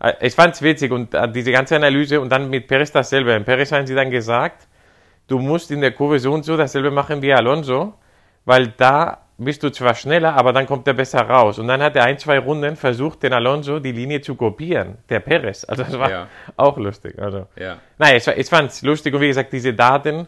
Äh, 0.01 0.13
Ich 0.21 0.35
fand's 0.35 0.63
witzig 0.63 0.93
und 0.93 1.13
äh, 1.13 1.29
diese 1.33 1.51
ganze 1.51 1.75
Analyse 1.75 2.21
und 2.21 2.31
dann 2.31 2.49
mit 2.51 2.69
Perez 2.69 2.93
dasselbe. 2.93 3.33
In 3.33 3.45
Perez 3.45 3.73
haben 3.73 3.87
sie 3.87 3.97
dann 3.97 4.11
gesagt, 4.11 4.69
du 5.27 5.41
musst 5.41 5.73
in 5.73 5.81
der 5.81 5.91
Kurve 5.91 6.21
so 6.21 6.33
und 6.33 6.45
so 6.45 6.57
dasselbe 6.57 6.93
machen 6.93 7.21
wie 7.21 7.33
Alonso, 7.33 7.95
weil 8.45 8.69
da 8.77 9.27
bist 9.45 9.63
du 9.63 9.71
zwar 9.71 9.95
schneller, 9.95 10.35
aber 10.35 10.53
dann 10.53 10.67
kommt 10.67 10.87
er 10.87 10.95
besser 10.95 11.21
raus. 11.23 11.59
Und 11.59 11.69
dann 11.69 11.83
hat 11.83 11.97
er 11.97 12.05
ein, 12.05 12.19
zwei 12.19 12.39
Runden 12.39 12.77
versucht, 12.77 13.23
den 13.23 13.33
Alonso 13.33 13.79
die 13.81 13.93
Linie 13.93 14.21
zu 14.21 14.35
kopieren, 14.35 14.99
der 15.09 15.21
Perez. 15.21 15.65
Also 15.65 15.83
das 15.85 15.99
war 15.99 16.11
Ja. 16.11 16.27
auch 16.57 16.77
lustig. 16.77 17.19
Also. 17.19 17.47
Ja. 17.57 17.79
Nein, 17.99 18.17
ich, 18.17 18.27
ich 18.27 18.47
fand 18.49 18.71
es 18.71 18.83
lustig 18.83 19.15
und 19.15 19.21
wie 19.21 19.29
gesagt, 19.29 19.53
diese 19.53 19.73
Daten, 19.73 20.27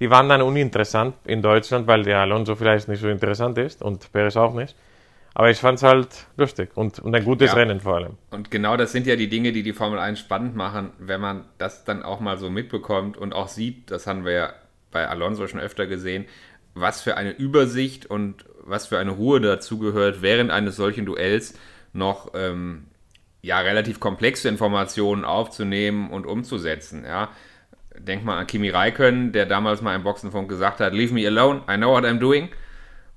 die 0.00 0.10
waren 0.10 0.28
dann 0.28 0.42
uninteressant 0.42 1.14
in 1.24 1.42
Deutschland, 1.42 1.86
weil 1.86 2.02
der 2.02 2.18
Alonso 2.20 2.54
vielleicht 2.54 2.88
nicht 2.88 3.00
so 3.00 3.08
interessant 3.08 3.58
ist 3.58 3.82
und 3.82 4.10
Perez 4.12 4.36
auch 4.36 4.54
nicht. 4.54 4.76
Aber 5.34 5.48
ich 5.50 5.58
fand 5.58 5.78
es 5.78 5.82
halt 5.82 6.08
lustig 6.36 6.70
und, 6.74 6.98
und 6.98 7.14
ein 7.16 7.24
gutes 7.24 7.52
Ja. 7.52 7.56
Rennen 7.58 7.80
vor 7.80 7.96
allem. 7.96 8.18
Und 8.30 8.50
genau 8.50 8.76
das 8.76 8.92
sind 8.92 9.06
ja 9.06 9.16
die 9.16 9.28
Dinge, 9.28 9.52
die 9.52 9.62
die 9.62 9.72
Formel 9.72 9.98
1 9.98 10.18
spannend 10.18 10.54
machen, 10.54 10.90
wenn 10.98 11.20
man 11.20 11.44
das 11.58 11.84
dann 11.84 12.02
auch 12.02 12.20
mal 12.20 12.36
so 12.36 12.50
mitbekommt 12.50 13.16
und 13.16 13.32
auch 13.32 13.48
sieht, 13.48 13.90
das 13.90 14.06
haben 14.06 14.24
wir 14.26 14.32
ja 14.32 14.52
bei 14.90 15.08
Alonso 15.08 15.46
schon 15.46 15.58
öfter 15.58 15.86
gesehen, 15.86 16.26
was 16.74 17.00
für 17.02 17.16
eine 17.16 17.32
Übersicht 17.32 18.06
und 18.06 18.44
was 18.64 18.86
für 18.86 18.98
eine 18.98 19.12
Ruhe 19.12 19.40
dazugehört, 19.40 20.22
während 20.22 20.50
eines 20.50 20.76
solchen 20.76 21.06
Duells 21.06 21.54
noch 21.92 22.32
ähm, 22.34 22.86
ja, 23.42 23.58
relativ 23.60 24.00
komplexe 24.00 24.48
Informationen 24.48 25.24
aufzunehmen 25.24 26.10
und 26.10 26.26
umzusetzen. 26.26 27.04
Ja. 27.04 27.30
Denk 27.98 28.24
mal 28.24 28.38
an 28.38 28.46
Kimi 28.46 28.70
Räikkönen, 28.70 29.32
der 29.32 29.46
damals 29.46 29.82
mal 29.82 29.94
im 29.94 30.02
Boxenfunk 30.02 30.48
gesagt 30.48 30.80
hat, 30.80 30.94
leave 30.94 31.12
me 31.12 31.26
alone, 31.26 31.62
I 31.68 31.76
know 31.76 31.90
what 31.90 32.04
I'm 32.04 32.18
doing. 32.18 32.48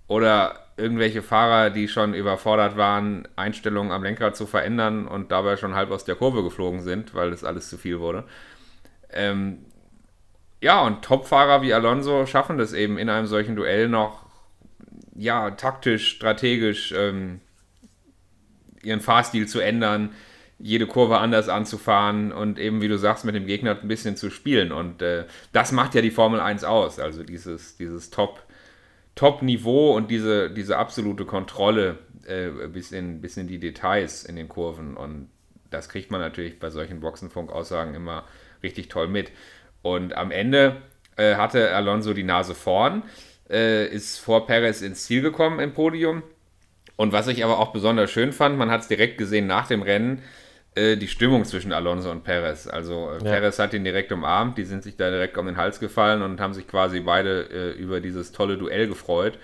Oder 0.07 0.65
irgendwelche 0.77 1.21
Fahrer, 1.21 1.69
die 1.69 1.87
schon 1.87 2.13
überfordert 2.13 2.75
waren, 2.75 3.27
Einstellungen 3.35 3.91
am 3.91 4.03
Lenkrad 4.03 4.35
zu 4.35 4.45
verändern 4.45 5.07
und 5.07 5.31
dabei 5.31 5.55
schon 5.55 5.75
halb 5.75 5.91
aus 5.91 6.03
der 6.03 6.15
Kurve 6.15 6.43
geflogen 6.43 6.81
sind, 6.81 7.15
weil 7.15 7.31
das 7.31 7.43
alles 7.43 7.69
zu 7.69 7.77
viel 7.77 7.99
wurde. 7.99 8.25
Ähm, 9.11 9.59
ja, 10.61 10.81
und 10.81 11.03
Topfahrer 11.03 11.61
wie 11.61 11.73
Alonso 11.73 12.25
schaffen 12.25 12.57
das 12.57 12.73
eben 12.73 12.97
in 12.97 13.09
einem 13.09 13.27
solchen 13.27 13.55
Duell 13.55 13.89
noch, 13.89 14.25
ja, 15.15 15.51
taktisch, 15.51 16.09
strategisch 16.09 16.93
ähm, 16.95 17.41
ihren 18.83 19.01
Fahrstil 19.01 19.47
zu 19.47 19.59
ändern, 19.59 20.13
jede 20.57 20.87
Kurve 20.87 21.17
anders 21.17 21.49
anzufahren 21.49 22.31
und 22.31 22.59
eben, 22.59 22.81
wie 22.81 22.87
du 22.87 22.97
sagst, 22.97 23.25
mit 23.25 23.35
dem 23.35 23.45
Gegner 23.45 23.79
ein 23.79 23.87
bisschen 23.87 24.15
zu 24.15 24.29
spielen. 24.29 24.71
Und 24.71 25.01
äh, 25.01 25.25
das 25.51 25.71
macht 25.71 25.95
ja 25.95 26.01
die 26.01 26.11
Formel 26.11 26.39
1 26.39 26.63
aus, 26.63 26.99
also 26.99 27.23
dieses, 27.23 27.77
dieses 27.77 28.09
Top- 28.09 28.45
Top-Niveau 29.15 29.95
und 29.95 30.11
diese, 30.11 30.49
diese 30.51 30.77
absolute 30.77 31.25
Kontrolle 31.25 31.99
äh, 32.25 32.49
bis, 32.67 32.91
in, 32.91 33.21
bis 33.21 33.37
in 33.37 33.47
die 33.47 33.59
Details 33.59 34.25
in 34.25 34.35
den 34.35 34.49
Kurven. 34.49 34.97
Und 34.97 35.29
das 35.69 35.89
kriegt 35.89 36.11
man 36.11 36.19
natürlich 36.19 36.59
bei 36.59 36.69
solchen 36.69 36.99
Boxenfunk-Aussagen 36.99 37.95
immer 37.95 38.25
richtig 38.61 38.89
toll 38.89 39.07
mit. 39.07 39.31
Und 39.85 40.17
am 40.17 40.31
Ende 40.31 40.77
äh, 41.15 41.35
hatte 41.35 41.75
Alonso 41.75 42.15
die 42.15 42.23
Nase 42.23 42.55
vorn, 42.55 43.03
äh, 43.47 43.85
ist 43.85 44.17
vor 44.17 44.47
Perez 44.47 44.81
ins 44.81 45.03
Ziel 45.03 45.21
gekommen 45.21 45.59
im 45.59 45.75
Podium. 45.75 46.23
Und 46.95 47.11
was 47.13 47.27
ich 47.27 47.43
aber 47.43 47.59
auch 47.59 47.71
besonders 47.71 48.09
schön 48.09 48.31
fand, 48.33 48.57
man 48.57 48.71
hat 48.71 48.81
es 48.81 48.87
direkt 48.87 49.19
gesehen 49.19 49.45
nach 49.45 49.67
dem 49.67 49.83
Rennen, 49.83 50.23
äh, 50.73 50.97
die 50.97 51.07
Stimmung 51.07 51.45
zwischen 51.45 51.71
Alonso 51.71 52.09
und 52.09 52.23
Perez. 52.23 52.65
Also 52.65 53.11
äh, 53.11 53.23
Ja. 53.23 53.31
Perez 53.33 53.59
hat 53.59 53.75
ihn 53.75 53.83
direkt 53.83 54.11
umarmt, 54.11 54.57
die 54.57 54.63
sind 54.63 54.81
sich 54.81 54.97
da 54.97 55.11
direkt 55.11 55.37
um 55.37 55.45
den 55.45 55.55
Hals 55.55 55.79
gefallen 55.79 56.23
und 56.23 56.41
haben 56.41 56.55
sich 56.55 56.67
quasi 56.67 57.01
beide 57.01 57.43
äh, 57.51 57.71
über 57.79 57.99
dieses 58.01 58.31
tolle 58.31 58.57
Duell 58.57 58.87
gefreut. 58.87 59.37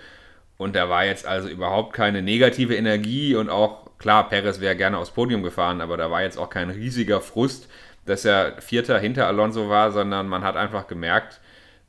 Und 0.58 0.74
da 0.74 0.88
war 0.88 1.04
jetzt 1.04 1.24
also 1.24 1.48
überhaupt 1.48 1.92
keine 1.92 2.20
negative 2.20 2.74
Energie 2.74 3.36
und 3.36 3.48
auch, 3.48 3.81
klar, 4.02 4.28
Perez 4.28 4.60
wäre 4.60 4.76
gerne 4.76 4.98
aufs 4.98 5.10
Podium 5.10 5.42
gefahren, 5.42 5.80
aber 5.80 5.96
da 5.96 6.10
war 6.10 6.22
jetzt 6.22 6.36
auch 6.36 6.50
kein 6.50 6.68
riesiger 6.68 7.20
Frust, 7.20 7.68
dass 8.04 8.24
er 8.24 8.60
Vierter 8.60 8.98
hinter 8.98 9.26
Alonso 9.26 9.68
war, 9.68 9.92
sondern 9.92 10.28
man 10.28 10.44
hat 10.44 10.56
einfach 10.56 10.86
gemerkt, 10.86 11.40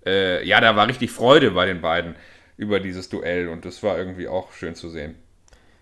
äh, 0.05 0.45
ja, 0.45 0.61
da 0.61 0.75
war 0.75 0.87
richtig 0.87 1.11
Freude 1.11 1.51
bei 1.51 1.65
den 1.65 1.81
beiden 1.81 2.15
über 2.55 2.79
dieses 2.79 3.09
Duell 3.09 3.47
und 3.49 3.65
das 3.65 3.81
war 3.83 3.97
irgendwie 3.97 4.27
auch 4.27 4.53
schön 4.53 4.75
zu 4.75 4.89
sehen. 4.89 5.15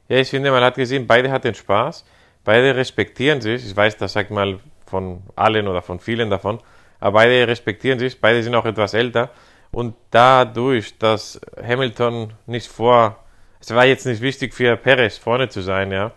Ja, 0.07 0.17
ich 0.17 0.29
finde, 0.29 0.51
man 0.51 0.63
hat 0.63 0.75
gesehen, 0.75 1.05
beide 1.05 1.31
hatten 1.31 1.53
Spaß, 1.53 2.05
beide 2.43 2.75
respektieren 2.75 3.41
sich. 3.41 3.65
Ich 3.65 3.75
weiß, 3.75 3.97
das 3.97 4.13
sagt 4.13 4.31
mal 4.31 4.59
von 4.85 5.23
allen 5.35 5.67
oder 5.67 5.81
von 5.81 5.99
vielen 5.99 6.29
davon, 6.29 6.59
aber 6.99 7.19
beide 7.19 7.47
respektieren 7.47 7.99
sich, 7.99 8.19
beide 8.19 8.41
sind 8.41 8.55
auch 8.55 8.65
etwas 8.65 8.93
älter. 8.93 9.29
Und 9.71 9.95
dadurch, 10.11 10.97
dass 10.97 11.39
Hamilton 11.61 12.33
nicht 12.45 12.67
vor, 12.67 13.20
es 13.61 13.73
war 13.73 13.85
jetzt 13.85 14.05
nicht 14.05 14.21
wichtig 14.21 14.53
für 14.53 14.75
Perez 14.75 15.17
vorne 15.17 15.47
zu 15.49 15.61
sein, 15.61 15.91
ja. 15.91 16.11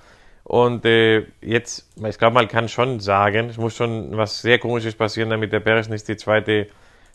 Und 0.45 0.85
äh, 0.85 1.27
jetzt, 1.41 1.89
ich 2.07 2.19
glaube, 2.19 2.35
man 2.35 2.49
kann 2.49 2.69
schon 2.69 3.01
sagen, 3.01 3.49
es 3.49 3.57
muss 3.57 3.77
schon 3.77 4.17
was 4.17 4.43
sehr 4.43 4.59
Komisches 4.59 4.95
passieren, 4.95 5.31
damit 5.31 5.53
der 5.53 5.61
Perez 5.61 5.89
nicht 5.89 6.07
die 6.09 6.17
zweite 6.17 6.67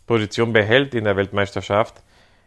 Position 0.08 0.52
behält 0.54 0.96
in 0.96 1.04
der 1.04 1.16
Weltmeisterschaft. 1.16 2.02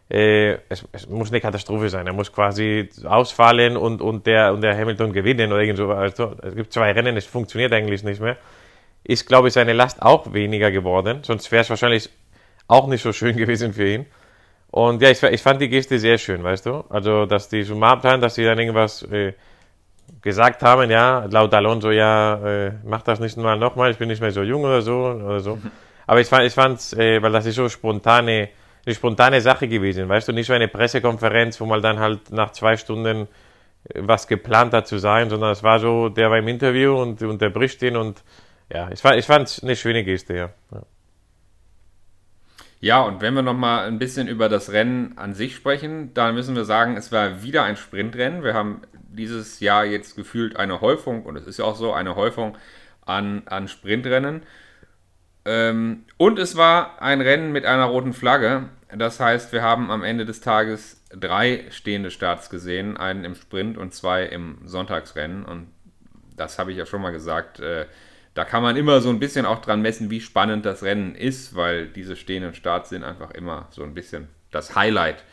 äh, 0.09 0.57
es, 0.69 0.85
es, 0.91 1.07
muss 1.07 1.29
eine 1.29 1.39
Katastrophe 1.39 1.89
sein. 1.89 2.07
Er 2.07 2.13
muss 2.13 2.31
quasi 2.31 2.89
ausfallen 3.05 3.77
und, 3.77 4.01
und, 4.01 4.27
der, 4.27 4.53
und 4.53 4.61
der 4.61 4.77
Hamilton 4.77 5.13
gewinnen 5.13 5.51
oder 5.51 5.61
irgend 5.61 5.77
so. 5.77 5.91
Also, 5.91 6.35
es 6.41 6.55
gibt 6.55 6.73
zwei 6.73 6.91
Rennen, 6.91 7.15
es 7.15 7.25
funktioniert 7.25 7.71
eigentlich 7.71 8.03
nicht 8.03 8.21
mehr. 8.21 8.37
Ist, 9.05 9.25
glaube 9.27 9.47
ich, 9.47 9.53
seine 9.53 9.73
Last 9.73 10.01
auch 10.01 10.33
weniger 10.33 10.71
geworden. 10.71 11.19
Sonst 11.23 11.51
wäre 11.51 11.61
es 11.61 11.69
wahrscheinlich 11.69 12.09
auch 12.67 12.87
nicht 12.87 13.01
so 13.01 13.13
schön 13.13 13.37
gewesen 13.43 13.73
für 13.73 13.87
ihn. 13.87 14.05
Und 14.73 15.03
ja, 15.03 15.11
ich, 15.11 15.21
ich, 15.21 15.41
fand 15.43 15.61
die 15.61 15.69
Geste 15.69 15.99
sehr 15.99 16.17
schön, 16.17 16.43
weißt 16.43 16.65
du? 16.65 16.83
Also, 16.89 17.27
dass 17.27 17.47
die 17.47 17.61
so 17.61 17.75
umarmt 17.75 18.03
haben, 18.05 18.19
dass 18.23 18.33
sie 18.33 18.43
dann 18.43 18.57
irgendwas 18.57 19.03
äh, 19.03 19.33
gesagt 20.19 20.63
haben, 20.63 20.89
ja, 20.89 21.27
laut 21.29 21.53
Alonso, 21.53 21.91
ja, 21.91 22.43
äh, 22.43 22.71
mach 22.83 23.03
das 23.03 23.19
nicht 23.19 23.37
mal 23.37 23.55
nochmal, 23.55 23.91
ich 23.91 23.99
bin 23.99 24.07
nicht 24.07 24.19
mehr 24.19 24.31
so 24.31 24.41
jung 24.41 24.63
oder 24.63 24.81
so 24.81 24.95
oder 24.95 25.39
so. 25.41 25.59
Aber 26.07 26.21
ich 26.21 26.27
fand, 26.27 26.45
ich 26.45 26.55
fand's, 26.55 26.91
äh, 26.93 27.21
weil 27.21 27.31
das 27.31 27.45
ist 27.45 27.53
so 27.53 27.69
spontane, 27.69 28.49
eine 28.83 28.95
spontane 28.95 29.41
Sache 29.41 29.67
gewesen, 29.67 30.09
weißt 30.09 30.29
du, 30.29 30.31
nicht 30.33 30.47
so 30.47 30.53
eine 30.53 30.67
Pressekonferenz, 30.67 31.61
wo 31.61 31.67
man 31.67 31.79
dann 31.83 31.99
halt 31.99 32.31
nach 32.31 32.51
zwei 32.51 32.75
Stunden 32.75 33.27
äh, 33.93 34.01
was 34.01 34.27
geplant 34.27 34.73
hat 34.73 34.87
zu 34.87 34.97
sein, 34.97 35.29
sondern 35.29 35.51
es 35.51 35.61
war 35.61 35.77
so, 35.77 36.09
der 36.09 36.31
war 36.31 36.39
im 36.39 36.47
Interview 36.47 36.99
und 36.99 37.21
unterbricht 37.21 37.83
ihn 37.83 37.95
und 37.95 38.23
ja, 38.73 38.89
ich 38.91 38.99
fand, 38.99 39.17
ich 39.19 39.27
fand's 39.27 39.61
eine 39.61 39.75
schöne 39.75 40.03
Geste, 40.03 40.33
ja. 40.33 40.49
ja. 40.71 40.81
Ja, 42.83 43.01
und 43.01 43.21
wenn 43.21 43.33
wir 43.33 43.43
nochmal 43.43 43.87
ein 43.87 43.97
bisschen 43.97 44.27
über 44.27 44.49
das 44.49 44.73
Rennen 44.73 45.17
an 45.17 45.33
sich 45.33 45.55
sprechen, 45.55 46.13
dann 46.13 46.35
müssen 46.35 46.53
wir 46.53 46.65
sagen, 46.65 46.97
es 46.97 47.13
war 47.13 47.41
wieder 47.41 47.63
ein 47.63 47.77
Sprintrennen. 47.77 48.43
Wir 48.43 48.53
haben 48.55 48.81
dieses 49.07 49.61
Jahr 49.61 49.85
jetzt 49.85 50.17
gefühlt 50.17 50.57
eine 50.57 50.81
Häufung, 50.81 51.23
und 51.23 51.37
es 51.37 51.47
ist 51.47 51.59
ja 51.59 51.63
auch 51.63 51.77
so, 51.77 51.93
eine 51.93 52.17
Häufung 52.17 52.57
an, 53.05 53.43
an 53.45 53.69
Sprintrennen. 53.69 54.43
Ähm, 55.45 56.03
und 56.17 56.37
es 56.39 56.57
war 56.57 57.01
ein 57.01 57.21
Rennen 57.21 57.53
mit 57.53 57.63
einer 57.63 57.85
roten 57.85 58.11
Flagge. 58.11 58.67
Das 58.93 59.17
heißt, 59.17 59.53
wir 59.53 59.61
haben 59.61 59.89
am 59.89 60.03
Ende 60.03 60.25
des 60.25 60.41
Tages 60.41 61.01
drei 61.09 61.63
stehende 61.69 62.11
Starts 62.11 62.49
gesehen, 62.49 62.97
einen 62.97 63.23
im 63.23 63.35
Sprint 63.35 63.77
und 63.77 63.93
zwei 63.93 64.25
im 64.25 64.57
Sonntagsrennen. 64.65 65.45
Und 65.45 65.69
das 66.35 66.59
habe 66.59 66.73
ich 66.73 66.77
ja 66.77 66.85
schon 66.85 67.01
mal 67.01 67.11
gesagt. 67.11 67.61
Äh, 67.61 67.85
da 68.33 68.45
kann 68.45 68.63
man 68.63 68.75
immer 68.75 69.01
so 69.01 69.09
ein 69.09 69.19
bisschen 69.19 69.45
auch 69.45 69.59
dran 69.59 69.81
messen, 69.81 70.09
wie 70.09 70.21
spannend 70.21 70.65
das 70.65 70.83
Rennen 70.83 71.15
ist, 71.15 71.55
weil 71.55 71.87
diese 71.87 72.15
stehenden 72.15 72.53
Starts 72.53 72.89
sind 72.89 73.03
einfach 73.03 73.31
immer 73.31 73.67
so 73.69 73.83
ein 73.83 73.93
bisschen 73.93 74.27
das 74.51 74.75
Highlight 74.75 75.23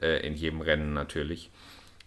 äh, 0.00 0.26
in 0.26 0.34
jedem 0.34 0.60
Rennen 0.60 0.94
natürlich. 0.94 1.50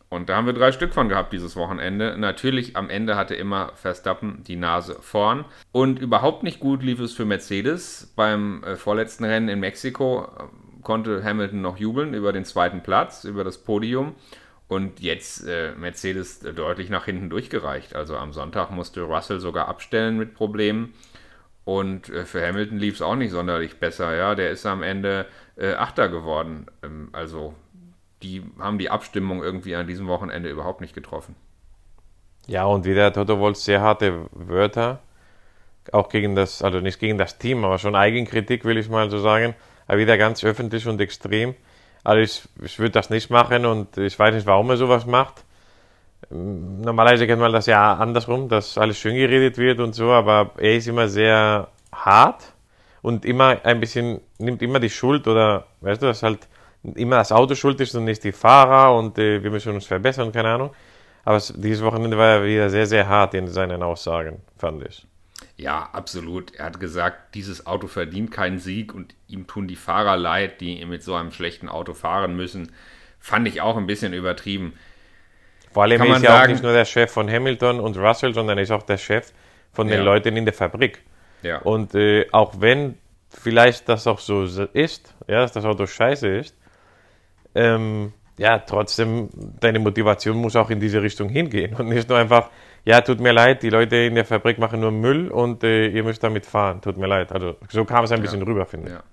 Und 0.09 0.27
da 0.27 0.35
haben 0.35 0.45
wir 0.45 0.53
drei 0.53 0.73
Stück 0.73 0.93
von 0.93 1.07
gehabt 1.07 1.31
dieses 1.31 1.55
Wochenende. 1.55 2.17
Natürlich 2.17 2.75
am 2.75 2.89
Ende 2.89 3.15
hatte 3.15 3.33
immer 3.33 3.71
Verstappen 3.75 4.43
die 4.45 4.57
Nase 4.57 4.97
vorn. 4.99 5.45
Und 5.71 5.99
überhaupt 5.99 6.43
nicht 6.43 6.59
gut 6.59 6.83
lief 6.83 6.99
es 6.99 7.13
für 7.13 7.23
Mercedes. 7.23 8.11
Beim 8.17 8.61
äh, 8.63 8.75
vorletzten 8.75 9.23
Rennen 9.23 9.47
in 9.47 9.61
Mexiko 9.61 10.23
äh, 10.23 10.81
konnte 10.81 11.23
Hamilton 11.23 11.61
noch 11.61 11.77
jubeln 11.77 12.13
über 12.13 12.33
den 12.33 12.43
zweiten 12.43 12.83
Platz, 12.83 13.23
über 13.23 13.45
das 13.45 13.59
Podium. 13.59 14.15
Und 14.71 15.01
jetzt 15.01 15.45
äh, 15.45 15.73
Mercedes 15.75 16.39
deutlich 16.39 16.89
nach 16.89 17.03
hinten 17.03 17.29
durchgereicht. 17.29 17.93
Also 17.93 18.15
am 18.15 18.31
Sonntag 18.31 18.71
musste 18.71 19.01
Russell 19.01 19.41
sogar 19.41 19.67
abstellen 19.67 20.17
mit 20.17 20.33
Problemen. 20.33 20.93
Und 21.65 22.07
äh, 22.07 22.23
für 22.23 22.41
Hamilton 22.41 22.77
lief 22.77 22.95
es 22.95 23.01
auch 23.01 23.17
nicht 23.17 23.31
sonderlich 23.31 23.81
besser. 23.81 24.15
Ja, 24.15 24.33
der 24.33 24.49
ist 24.49 24.65
am 24.65 24.81
Ende 24.81 25.25
äh, 25.57 25.73
Achter 25.73 26.07
geworden. 26.07 26.67
Ähm, 26.83 27.09
also 27.11 27.53
die 28.23 28.45
haben 28.59 28.77
die 28.77 28.89
Abstimmung 28.89 29.43
irgendwie 29.43 29.75
an 29.75 29.87
diesem 29.87 30.07
Wochenende 30.07 30.49
überhaupt 30.49 30.79
nicht 30.79 30.95
getroffen. 30.95 31.35
Ja, 32.47 32.63
und 32.63 32.85
wieder 32.85 33.11
Toto 33.11 33.39
Wolf 33.39 33.57
sehr 33.57 33.81
harte 33.81 34.29
Wörter. 34.31 35.01
Auch 35.91 36.07
gegen 36.07 36.33
das, 36.33 36.61
also 36.61 36.79
nicht 36.79 37.01
gegen 37.01 37.17
das 37.17 37.37
Team, 37.37 37.65
aber 37.65 37.77
schon 37.77 37.93
Eigenkritik, 37.93 38.63
will 38.63 38.77
ich 38.77 38.87
mal 38.87 39.09
so 39.09 39.19
sagen. 39.19 39.53
Aber 39.87 39.97
wieder 39.97 40.17
ganz 40.17 40.45
öffentlich 40.45 40.87
und 40.87 41.01
extrem. 41.01 41.55
Also 42.03 42.19
ich, 42.19 42.41
ich 42.63 42.79
würde 42.79 42.91
das 42.91 43.09
nicht 43.09 43.29
machen 43.29 43.65
und 43.65 43.97
ich 43.97 44.17
weiß 44.17 44.33
nicht, 44.33 44.47
warum 44.47 44.69
er 44.69 44.77
sowas 44.77 45.05
macht. 45.05 45.43
Normalerweise 46.29 47.27
kennt 47.27 47.41
man 47.41 47.51
das 47.51 47.65
ja 47.65 47.93
andersrum, 47.93 48.47
dass 48.47 48.77
alles 48.77 48.97
schön 48.97 49.15
geredet 49.15 49.57
wird 49.57 49.79
und 49.79 49.93
so, 49.93 50.11
aber 50.11 50.51
er 50.57 50.75
ist 50.75 50.87
immer 50.87 51.07
sehr 51.07 51.67
hart 51.91 52.53
und 53.01 53.25
immer 53.25 53.57
ein 53.63 53.79
bisschen, 53.79 54.21
nimmt 54.37 54.61
immer 54.61 54.79
die 54.79 54.89
Schuld 54.89 55.27
oder, 55.27 55.65
weißt 55.81 56.01
du, 56.01 56.05
dass 56.07 56.23
halt 56.23 56.47
immer 56.95 57.17
das 57.17 57.31
Auto 57.31 57.55
schuld 57.55 57.79
ist 57.81 57.95
und 57.95 58.05
nicht 58.05 58.23
die 58.23 58.31
Fahrer 58.31 58.95
und 58.97 59.17
äh, 59.17 59.43
wir 59.43 59.51
müssen 59.51 59.73
uns 59.73 59.85
verbessern, 59.85 60.31
keine 60.31 60.49
Ahnung. 60.49 60.71
Aber 61.23 61.37
dieses 61.37 61.83
Wochenende 61.83 62.17
war 62.17 62.27
er 62.27 62.43
wieder 62.45 62.69
sehr, 62.69 62.87
sehr 62.87 63.07
hart 63.07 63.33
in 63.35 63.47
seinen 63.47 63.83
Aussagen, 63.83 64.41
fand 64.57 64.83
ich. 64.83 65.05
Ja, 65.57 65.89
absolut. 65.93 66.55
Er 66.55 66.65
hat 66.65 66.79
gesagt, 66.79 67.35
dieses 67.35 67.65
Auto 67.67 67.87
verdient 67.87 68.31
keinen 68.31 68.59
Sieg 68.59 68.93
und 68.93 69.15
ihm 69.27 69.47
tun 69.47 69.67
die 69.67 69.75
Fahrer 69.75 70.17
leid, 70.17 70.61
die 70.61 70.83
mit 70.85 71.03
so 71.03 71.15
einem 71.15 71.31
schlechten 71.31 71.69
Auto 71.69 71.93
fahren 71.93 72.35
müssen. 72.35 72.71
Fand 73.19 73.47
ich 73.47 73.61
auch 73.61 73.77
ein 73.77 73.87
bisschen 73.87 74.13
übertrieben. 74.13 74.73
Vor 75.71 75.83
allem 75.83 76.01
ist 76.01 76.23
ja 76.23 76.43
auch 76.43 76.47
nicht 76.47 76.63
nur 76.63 76.73
der 76.73 76.85
Chef 76.85 77.11
von 77.11 77.29
Hamilton 77.29 77.79
und 77.79 77.97
Russell, 77.97 78.33
sondern 78.33 78.57
er 78.57 78.63
ist 78.63 78.71
auch 78.71 78.83
der 78.83 78.97
Chef 78.97 79.31
von 79.71 79.87
den 79.87 79.99
ja. 79.99 80.03
Leuten 80.03 80.35
in 80.35 80.45
der 80.45 80.53
Fabrik. 80.53 81.01
Ja. 81.43 81.59
Und 81.59 81.95
äh, 81.95 82.27
auch 82.31 82.55
wenn 82.59 82.97
vielleicht 83.29 83.87
das 83.87 84.07
auch 84.07 84.19
so 84.19 84.43
ist, 84.43 85.15
ja, 85.27 85.41
dass 85.41 85.53
das 85.53 85.63
Auto 85.63 85.85
scheiße 85.85 86.27
ist, 86.27 86.57
ähm, 87.55 88.13
ja, 88.37 88.59
trotzdem, 88.59 89.29
deine 89.59 89.79
Motivation 89.79 90.37
muss 90.37 90.55
auch 90.55 90.69
in 90.69 90.79
diese 90.79 91.01
Richtung 91.01 91.29
hingehen 91.29 91.75
und 91.75 91.89
nicht 91.89 92.09
nur 92.09 92.17
einfach, 92.17 92.49
ja, 92.85 93.01
tut 93.01 93.19
mir 93.19 93.31
leid, 93.31 93.63
die 93.63 93.69
Leute 93.69 93.95
in 93.95 94.15
der 94.15 94.25
Fabrik 94.25 94.57
machen 94.57 94.79
nur 94.79 94.91
Müll 94.91 95.27
und 95.29 95.63
äh, 95.63 95.87
ihr 95.87 96.03
müsst 96.03 96.23
damit 96.23 96.45
fahren, 96.45 96.81
tut 96.81 96.97
mir 96.97 97.07
leid. 97.07 97.31
Also 97.31 97.57
so 97.69 97.85
kam 97.85 98.03
es 98.05 98.11
ein 98.11 98.21
bisschen 98.21 98.41
rüber, 98.41 98.65
finde 98.65 98.87
ich. 98.87 98.93
Ja. 98.93 99.03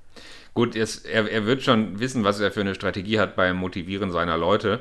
Gut, 0.55 0.75
es, 0.75 0.99
er, 0.99 1.31
er 1.31 1.47
wird 1.47 1.63
schon 1.63 2.01
wissen, 2.01 2.25
was 2.25 2.41
er 2.41 2.51
für 2.51 2.61
eine 2.61 2.75
Strategie 2.75 3.21
hat 3.21 3.37
beim 3.37 3.57
Motivieren 3.57 4.11
seiner 4.11 4.37
Leute. 4.37 4.81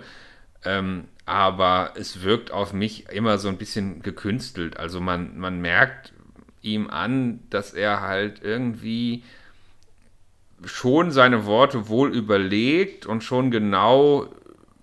Ähm, 0.63 1.05
aber 1.25 1.91
es 1.95 2.23
wirkt 2.23 2.51
auf 2.51 2.73
mich 2.73 3.09
immer 3.09 3.37
so 3.37 3.49
ein 3.49 3.57
bisschen 3.57 4.01
gekünstelt. 4.01 4.77
Also 4.77 5.01
man, 5.01 5.37
man 5.37 5.59
merkt 5.61 6.13
ihm 6.61 6.89
an, 6.89 7.41
dass 7.49 7.73
er 7.73 8.01
halt 8.01 8.41
irgendwie 8.41 9.23
schon 10.65 11.11
seine 11.11 11.45
Worte 11.45 11.89
wohl 11.89 12.15
überlegt 12.15 13.05
und 13.05 13.23
schon 13.23 13.51
genau 13.51 14.27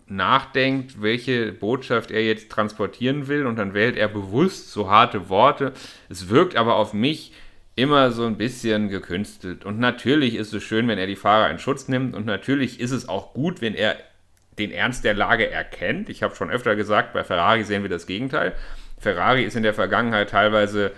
nachdenkt, 0.07 1.01
welche 1.03 1.53
Botschaft 1.53 2.11
er 2.11 2.25
jetzt 2.25 2.51
transportieren 2.51 3.29
will 3.29 3.47
und 3.47 3.57
dann 3.57 3.75
wählt 3.75 3.97
er 3.97 4.09
bewusst 4.09 4.71
so 4.71 4.91
harte 4.91 5.29
Worte. 5.29 5.73
Es 6.09 6.29
wirkt 6.29 6.57
aber 6.57 6.77
auf 6.77 6.93
mich 6.93 7.33
immer 7.77 8.13
so 8.13 8.27
ein 8.27 8.37
bisschen 8.37 8.89
gekünstelt. 8.89 9.65
Und 9.65 9.79
natürlich 9.79 10.37
ist 10.37 10.53
es 10.53 10.63
schön, 10.63 10.87
wenn 10.89 10.99
er 10.99 11.07
die 11.07 11.17
Fahrer 11.17 11.51
in 11.51 11.59
Schutz 11.59 11.89
nimmt 11.89 12.15
und 12.15 12.27
natürlich 12.27 12.81
ist 12.81 12.93
es 12.93 13.09
auch 13.09 13.33
gut, 13.35 13.61
wenn 13.61 13.75
er 13.75 13.97
den 14.59 14.71
Ernst 14.71 15.05
der 15.05 15.15
Lage 15.15 15.51
erkennt. 15.51 16.09
Ich 16.09 16.23
habe 16.23 16.37
schon 16.37 16.51
öfter 16.51 16.77
gesagt, 16.77 17.13
bei 17.13 17.25
Ferrari 17.25 17.65
sehen 17.65 17.83
wir 17.83 17.91
das 17.91 18.07
Gegenteil. 18.07 18.53
Ferrari 18.99 19.43
ist 19.43 19.57
in 19.57 19.65
der 19.65 19.75
Vergangenheit 19.75 20.31
teilweise 20.31 20.93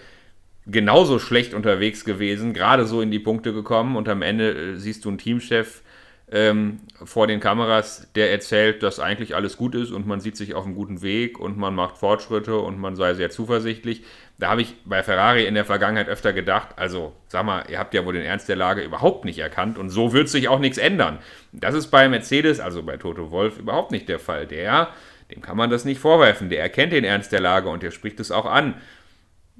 genauso 0.67 1.19
schlecht 1.19 1.55
unterwegs 1.55 2.05
gewesen, 2.05 2.53
gerade 2.53 2.87
so 2.87 3.01
in 3.01 3.11
die 3.11 3.19
Punkte 3.19 3.53
gekommen 3.53 3.97
und 3.97 4.09
am 4.09 4.23
Ende 4.23 4.51
äh, 4.51 4.77
siehst 4.77 5.05
du 5.05 5.09
einen 5.09 5.19
Teamchef, 5.19 5.83
ähm, 6.31 6.81
vor 7.05 7.29
den 7.29 7.39
Kameras, 7.39 8.09
der 8.17 8.33
erzählt, 8.33 8.83
dass 8.83 8.99
eigentlich 8.99 9.37
alles 9.37 9.57
gut 9.57 9.77
ist 9.77 9.93
und 9.93 10.07
man 10.07 10.21
sieht 10.21 10.37
sich 10.37 10.55
auf 10.55 10.65
einem 10.65 10.75
guten 10.75 11.01
Weg 11.03 11.39
und 11.39 11.57
man 11.57 11.75
macht 11.75 11.99
Fortschritte 11.99 12.59
und 12.59 12.81
man 12.81 12.97
sei 12.97 13.15
sehr 13.15 13.31
zuversichtlich. 13.31 14.03
Da 14.39 14.51
habe 14.51 14.61
ich 14.61 14.75
bei 14.85 15.03
Ferrari 15.03 15.47
in 15.47 15.55
der 15.55 15.65
Vergangenheit 15.65 16.09
öfter 16.09 16.33
gedacht, 16.33 16.71
also 16.77 17.13
sag 17.29 17.45
mal, 17.47 17.65
ihr 17.71 17.79
habt 17.79 17.95
ja 17.95 18.05
wohl 18.05 18.15
den 18.15 18.25
Ernst 18.25 18.49
der 18.49 18.57
Lage 18.57 18.83
überhaupt 18.83 19.25
nicht 19.25 19.39
erkannt 19.39 19.79
und 19.79 19.89
so 19.91 20.13
wird 20.13 20.29
sich 20.29 20.49
auch 20.49 20.59
nichts 20.59 20.79
ändern. 20.79 21.19
Das 21.53 21.75
ist 21.75 21.89
bei 21.89 22.09
Mercedes, 22.09 22.59
also 22.59 22.83
bei 22.83 22.97
Toto 22.97 23.31
Wolf, 23.31 23.59
überhaupt 23.59 23.93
nicht 23.93 24.09
der 24.09 24.19
Fall. 24.19 24.47
Der, 24.47 24.89
dem 25.31 25.43
kann 25.43 25.57
man 25.57 25.71
das 25.71 25.85
nicht 25.85 26.01
vorwerfen, 26.01 26.51
der 26.51 26.61
erkennt 26.61 26.93
den 26.93 27.05
Ernst 27.05 27.31
der 27.31 27.41
Lage 27.41 27.69
und 27.69 27.85
der 27.85 27.93
spricht 27.93 28.19
es 28.19 28.33
auch 28.33 28.47
an. 28.47 28.75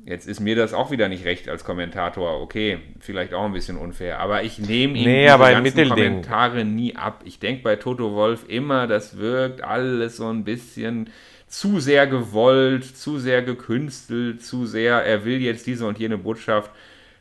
Jetzt 0.07 0.29
ist 0.29 0.39
mir 0.39 0.55
das 0.55 0.73
auch 0.73 0.93
wieder 0.93 1.09
nicht 1.09 1.25
recht 1.25 1.49
als 1.49 1.65
Kommentator. 1.65 2.41
Okay, 2.41 2.79
vielleicht 3.01 3.35
auch 3.35 3.45
ein 3.45 3.53
bisschen 3.53 3.77
unfair. 3.77 4.21
Aber 4.21 4.45
ich 4.45 4.61
nehme 4.61 4.97
ihm 4.97 5.05
nee, 5.05 5.25
diese 5.25 5.37
ganzen 5.37 5.63
Mittelding. 5.65 6.23
Kommentare 6.23 6.65
nie 6.65 6.95
ab. 6.95 7.23
Ich 7.25 7.41
denke 7.41 7.65
bei 7.65 7.75
Toto 7.75 8.15
Wolf 8.15 8.45
immer, 8.47 8.87
das 8.87 9.19
wirkt 9.19 9.65
alles 9.65 10.17
so 10.17 10.29
ein 10.29 10.45
bisschen 10.45 11.11
zu 11.49 11.81
sehr 11.81 12.07
gewollt, 12.07 12.85
zu 12.85 13.19
sehr 13.19 13.43
gekünstelt, 13.43 14.45
zu 14.45 14.65
sehr, 14.65 15.05
er 15.05 15.25
will 15.25 15.41
jetzt 15.43 15.67
diese 15.67 15.89
und 15.89 15.99
jene 15.99 16.19
Botschaft 16.19 16.71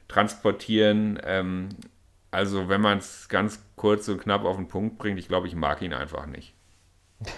transportieren. 0.08 1.20
Ähm, 1.26 1.70
also 2.30 2.70
wenn 2.70 2.82
man 2.82 3.00
es 3.00 3.30
ganz 3.30 3.66
kurz 3.76 4.08
und 4.10 4.22
knapp 4.22 4.46
auf 4.46 4.58
den 4.58 4.68
Punkt 4.68 5.00
bringt, 5.00 5.18
ich 5.18 5.28
glaube, 5.28 5.48
ich 5.48 5.56
mag 5.56 5.82
ihn 5.82 5.94
einfach 5.94 6.28
nicht. 6.28 6.54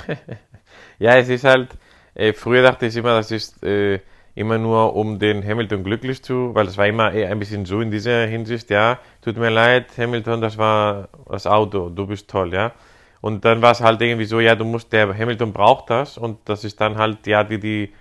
ja, 1.00 1.16
es 1.16 1.30
ist 1.30 1.46
halt, 1.46 1.70
äh, 2.16 2.34
früher 2.34 2.64
dachte 2.64 2.88
ich 2.88 2.98
immer, 2.98 3.16
das 3.16 3.32
ist... 3.32 3.64
Äh, 3.64 4.02
immer 4.38 4.58
nur 4.60 4.96
um 4.96 5.18
den 5.18 5.44
Hamilton 5.44 5.84
glücklich 5.84 6.24
zu, 6.24 6.54
weil 6.54 6.68
es 6.68 6.78
war 6.78 6.88
immer 6.88 7.12
eher 7.12 7.30
ein 7.32 7.40
bisschen 7.40 7.66
so 7.66 7.82
in 7.82 7.90
dieser 7.90 8.28
Hinsicht, 8.28 8.70
ja, 8.70 9.00
tut 9.22 9.36
mir 9.38 9.50
leid, 9.50 9.88
Hamilton, 9.98 10.42
das 10.42 10.58
war 10.58 11.10
das 11.28 11.48
Auto, 11.48 11.90
du 11.90 12.06
bist 12.06 12.30
toll, 12.30 12.54
ja. 12.54 12.72
Und 13.20 13.46
dann 13.46 13.64
war 13.64 13.72
es 13.72 13.82
halt 13.82 14.00
irgendwie 14.00 14.26
so, 14.26 14.40
ja, 14.40 14.56
du 14.56 14.64
musst, 14.64 14.94
der 14.94 15.18
Hamilton 15.18 15.54
braucht 15.54 15.90
das 15.90 16.18
und 16.20 16.38
das 16.46 16.64
ist 16.64 16.80
dann 16.80 16.98
halt, 16.98 17.26
ja, 17.26 17.44
die, 17.44 17.60
die 17.60 17.94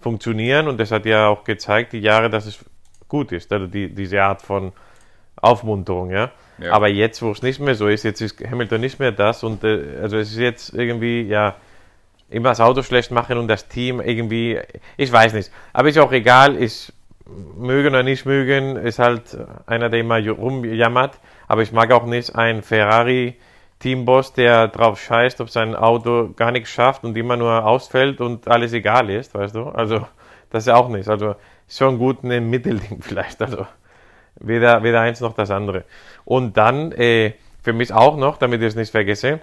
funktionieren 0.00 0.66
und 0.66 0.80
das 0.80 0.90
hat 0.90 1.06
ja 1.06 1.28
auch 1.28 1.44
gezeigt, 1.44 1.92
die 1.92 2.00
Jahre, 2.00 2.28
dass 2.28 2.46
es 2.46 2.64
gut 3.08 3.30
ist, 3.30 3.52
also 3.52 3.68
die, 3.68 3.94
diese 3.94 4.20
Art 4.20 4.42
von 4.42 4.72
Aufmunterung, 5.36 6.10
ja. 6.10 6.32
Ja. 6.58 6.72
Aber 6.72 6.88
jetzt, 6.88 7.22
wo 7.22 7.30
es 7.30 7.42
nicht 7.42 7.60
mehr 7.60 7.74
so 7.74 7.88
ist, 7.88 8.02
jetzt 8.02 8.20
ist 8.20 8.40
Hamilton 8.40 8.80
nicht 8.80 8.98
mehr 8.98 9.12
das 9.12 9.44
und 9.44 9.62
äh, 9.62 9.98
also 10.02 10.16
es 10.16 10.32
ist 10.32 10.38
jetzt 10.38 10.74
irgendwie, 10.74 11.22
ja, 11.22 11.56
immer 12.34 12.48
das 12.48 12.60
Auto 12.60 12.82
schlecht 12.82 13.10
machen 13.10 13.38
und 13.38 13.48
das 13.48 13.68
Team 13.68 14.00
irgendwie, 14.00 14.58
ich 14.96 15.10
weiß 15.10 15.34
nicht. 15.34 15.50
Aber 15.72 15.88
ist 15.88 15.98
auch 15.98 16.12
egal, 16.12 16.60
ich 16.60 16.92
mögen 17.56 17.88
oder 17.88 18.02
nicht 18.02 18.26
mögen, 18.26 18.76
ist 18.76 18.98
halt 18.98 19.36
einer, 19.66 19.88
der 19.88 20.00
immer 20.00 20.28
rumjammert. 20.28 21.20
Aber 21.46 21.62
ich 21.62 21.72
mag 21.72 21.92
auch 21.92 22.06
nicht 22.06 22.34
einen 22.34 22.62
Ferrari-Teamboss, 22.62 24.32
der 24.32 24.68
drauf 24.68 25.00
scheißt, 25.00 25.40
ob 25.40 25.50
sein 25.50 25.76
Auto 25.76 26.30
gar 26.34 26.50
nichts 26.50 26.70
schafft 26.70 27.04
und 27.04 27.16
immer 27.16 27.36
nur 27.36 27.64
ausfällt 27.64 28.20
und 28.20 28.48
alles 28.48 28.72
egal 28.72 29.10
ist, 29.10 29.34
weißt 29.34 29.54
du? 29.54 29.68
Also, 29.68 30.06
das 30.50 30.66
ist 30.66 30.72
auch 30.72 30.88
nicht. 30.88 31.08
Also, 31.08 31.36
schon 31.68 31.98
gut 31.98 32.24
ein 32.24 32.50
Mittelding 32.50 33.00
vielleicht. 33.00 33.40
Also, 33.42 33.66
weder, 34.40 34.82
weder 34.82 35.00
eins 35.00 35.20
noch 35.20 35.34
das 35.34 35.50
andere. 35.50 35.84
Und 36.24 36.56
dann, 36.56 36.90
äh, 36.92 37.34
für 37.62 37.72
mich 37.72 37.92
auch 37.92 38.16
noch, 38.16 38.38
damit 38.38 38.60
ich 38.60 38.68
es 38.68 38.74
nicht 38.74 38.90
vergesse, 38.90 39.40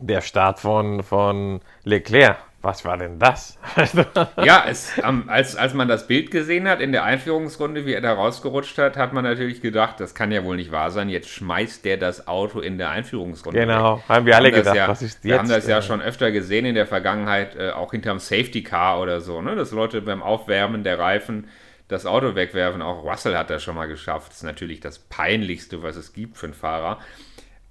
der 0.00 0.20
Start 0.20 0.60
von, 0.60 1.02
von 1.02 1.60
Leclerc. 1.84 2.38
Was 2.62 2.82
war 2.86 2.96
denn 2.96 3.18
das? 3.18 3.58
Ja, 4.42 4.64
es, 4.66 4.94
ähm, 5.04 5.24
als, 5.26 5.54
als 5.54 5.74
man 5.74 5.86
das 5.86 6.06
Bild 6.06 6.30
gesehen 6.30 6.66
hat 6.66 6.80
in 6.80 6.92
der 6.92 7.04
Einführungsrunde, 7.04 7.84
wie 7.84 7.92
er 7.92 8.00
da 8.00 8.14
rausgerutscht 8.14 8.78
hat, 8.78 8.96
hat 8.96 9.12
man 9.12 9.22
natürlich 9.22 9.60
gedacht, 9.60 10.00
das 10.00 10.14
kann 10.14 10.32
ja 10.32 10.44
wohl 10.44 10.56
nicht 10.56 10.72
wahr 10.72 10.90
sein. 10.90 11.10
Jetzt 11.10 11.28
schmeißt 11.28 11.84
der 11.84 11.98
das 11.98 12.26
Auto 12.26 12.60
in 12.60 12.78
der 12.78 12.88
Einführungsrunde. 12.88 13.60
Genau, 13.60 13.98
weg. 13.98 14.04
haben 14.08 14.24
wir 14.24 14.36
alle 14.36 14.50
das 14.50 14.60
gedacht, 14.60 14.76
Ja, 14.76 14.88
was 14.88 15.02
ist 15.02 15.22
wir 15.24 15.32
jetzt? 15.32 15.38
haben 15.40 15.48
das 15.50 15.66
ja 15.66 15.78
äh, 15.78 15.82
schon 15.82 16.00
öfter 16.00 16.30
gesehen 16.32 16.64
in 16.64 16.74
der 16.74 16.86
Vergangenheit, 16.86 17.54
äh, 17.54 17.70
auch 17.72 17.90
hinterm 17.90 18.18
Safety 18.18 18.62
Car 18.62 18.98
oder 18.98 19.20
so, 19.20 19.42
ne? 19.42 19.56
dass 19.56 19.70
Leute 19.70 20.00
beim 20.00 20.22
Aufwärmen 20.22 20.84
der 20.84 20.98
Reifen 20.98 21.48
das 21.88 22.06
Auto 22.06 22.34
wegwerfen. 22.34 22.80
Auch 22.80 23.04
Russell 23.04 23.36
hat 23.36 23.50
das 23.50 23.62
schon 23.62 23.74
mal 23.74 23.88
geschafft. 23.88 24.30
Das 24.30 24.38
ist 24.38 24.42
natürlich 24.42 24.80
das 24.80 24.98
Peinlichste, 24.98 25.82
was 25.82 25.96
es 25.96 26.14
gibt 26.14 26.38
für 26.38 26.46
einen 26.46 26.54
Fahrer. 26.54 26.98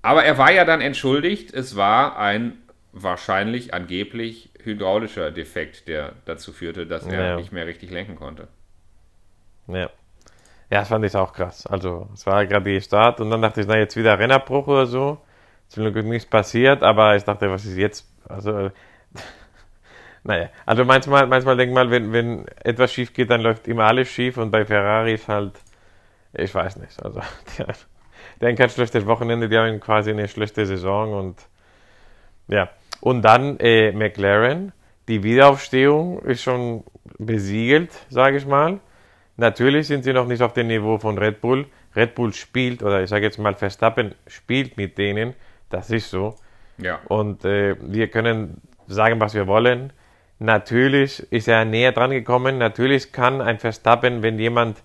Aber 0.04 0.24
er 0.24 0.38
war 0.38 0.52
ja 0.52 0.66
dann 0.66 0.82
entschuldigt. 0.82 1.54
Es 1.54 1.76
war 1.76 2.18
ein 2.20 2.60
wahrscheinlich, 2.92 3.74
angeblich 3.74 4.52
hydraulischer 4.62 5.32
Defekt, 5.32 5.88
der 5.88 6.14
dazu 6.26 6.54
führte, 6.54 6.86
dass 6.86 7.08
er 7.08 7.30
Ja. 7.30 7.36
nicht 7.38 7.52
mehr 7.52 7.66
richtig 7.66 7.90
lenken 7.90 8.16
konnte. 8.16 8.48
Ja. 9.68 9.90
Ja, 10.70 10.80
das 10.80 10.90
fand 10.90 11.06
ich 11.06 11.16
auch 11.16 11.34
krass. 11.34 11.68
Also, 11.68 12.10
es 12.14 12.26
war 12.26 12.46
gerade 12.46 12.66
die 12.72 12.82
Start 12.82 13.20
und 13.20 13.30
dann 13.30 13.42
dachte 13.42 13.62
ich, 13.62 13.68
na, 13.68 13.78
jetzt 13.78 13.96
wieder 13.96 14.18
Rennerbruch 14.18 14.68
oder 14.68 14.86
so. 14.86 15.20
Zum 15.70 15.92
Glück 15.92 16.06
nichts 16.06 16.30
passiert, 16.30 16.84
aber 16.84 17.16
ich 17.16 17.24
dachte, 17.24 17.50
was 17.52 17.66
ist 17.66 17.78
jetzt? 17.78 18.08
Also, 18.28 18.72
naja, 20.24 20.50
also 20.66 20.86
manchmal, 20.86 21.28
manchmal 21.28 21.58
denk 21.58 21.74
mal, 21.74 21.90
wenn, 21.92 22.12
wenn 22.14 22.48
etwas 22.64 22.94
schief 22.94 23.14
geht, 23.14 23.30
dann 23.30 23.42
läuft 23.42 23.68
immer 23.68 23.86
alles 23.86 24.10
schief 24.10 24.38
und 24.38 24.52
bei 24.52 24.66
Ferrari 24.66 25.14
ist 25.14 25.28
halt, 25.28 25.54
ich 26.34 26.54
weiß 26.54 26.78
nicht. 26.78 27.02
Also, 27.04 27.22
die, 28.44 28.48
haben 28.48 28.56
kein 28.56 28.70
schlechtes 28.70 29.06
Wochenende, 29.06 29.48
die 29.48 29.58
haben 29.58 29.80
quasi 29.80 30.10
eine 30.10 30.28
schlechte 30.28 30.66
Saison 30.66 31.14
und 31.14 31.48
ja. 32.48 32.70
Und 33.00 33.22
dann 33.22 33.58
äh, 33.60 33.92
McLaren, 33.92 34.74
die 35.08 35.24
Wiederaufstehung 35.24 36.22
ist 36.24 36.44
schon 36.44 36.84
besiegelt, 37.18 37.92
sage 38.10 38.38
ich 38.38 38.46
mal. 38.46 38.80
Natürlich 39.38 39.88
sind 39.88 40.04
sie 40.04 40.14
noch 40.14 40.28
nicht 40.28 40.42
auf 40.42 40.54
dem 40.54 40.68
Niveau 40.68 40.98
von 40.98 41.18
Red 41.18 41.42
Bull. 41.42 41.68
Red 41.96 42.16
Bull 42.16 42.34
spielt, 42.34 42.84
oder 42.84 43.02
ich 43.02 43.10
sage 43.10 43.26
jetzt 43.26 43.40
mal, 43.40 43.56
Verstappen 43.56 44.14
spielt 44.28 44.78
mit 44.78 44.98
denen. 44.98 45.34
Das 45.70 45.90
ist 45.90 46.10
so. 46.10 46.36
Ja. 46.78 47.00
Und 47.08 47.46
äh, 47.46 47.76
wir 47.80 48.10
können 48.10 48.62
sagen, 48.88 49.20
was 49.20 49.34
wir 49.34 49.48
wollen. 49.48 49.94
Natürlich 50.40 51.32
ist 51.32 51.48
er 51.48 51.66
näher 51.66 51.94
dran 51.94 52.12
gekommen. 52.12 52.58
Natürlich 52.58 53.12
kann 53.12 53.42
ein 53.42 53.60
Verstappen, 53.60 54.22
wenn 54.22 54.38
jemand 54.38 54.82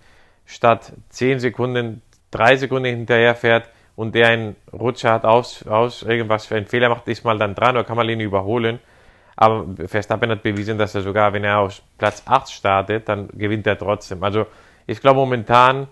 statt 0.46 0.92
10 1.10 1.40
Sekunden 1.40 2.02
3 2.30 2.56
Sekunden 2.56 2.86
hinterher 2.86 3.34
fährt 3.34 3.68
und 3.96 4.14
der 4.14 4.28
einen 4.28 4.56
Rutscher 4.72 5.12
hat 5.12 5.24
aus, 5.24 5.66
aus 5.66 6.02
irgendwas 6.02 6.46
für 6.46 6.56
einen 6.56 6.66
Fehler 6.66 6.88
macht, 6.88 7.08
ist 7.08 7.24
mal 7.24 7.38
dann 7.38 7.54
dran 7.54 7.76
oder 7.76 7.84
kann 7.84 7.96
man 7.96 8.08
ihn 8.08 8.20
überholen. 8.20 8.78
Aber 9.36 9.66
Verstappen 9.86 10.30
hat 10.30 10.42
bewiesen, 10.42 10.78
dass 10.78 10.94
er 10.94 11.00
sogar, 11.00 11.32
wenn 11.32 11.44
er 11.44 11.58
auf 11.60 11.80
Platz 11.96 12.22
8 12.26 12.50
startet, 12.50 13.08
dann 13.08 13.28
gewinnt 13.28 13.66
er 13.66 13.78
trotzdem. 13.78 14.22
Also 14.24 14.46
ich 14.86 15.00
glaube 15.00 15.20
momentan, 15.20 15.88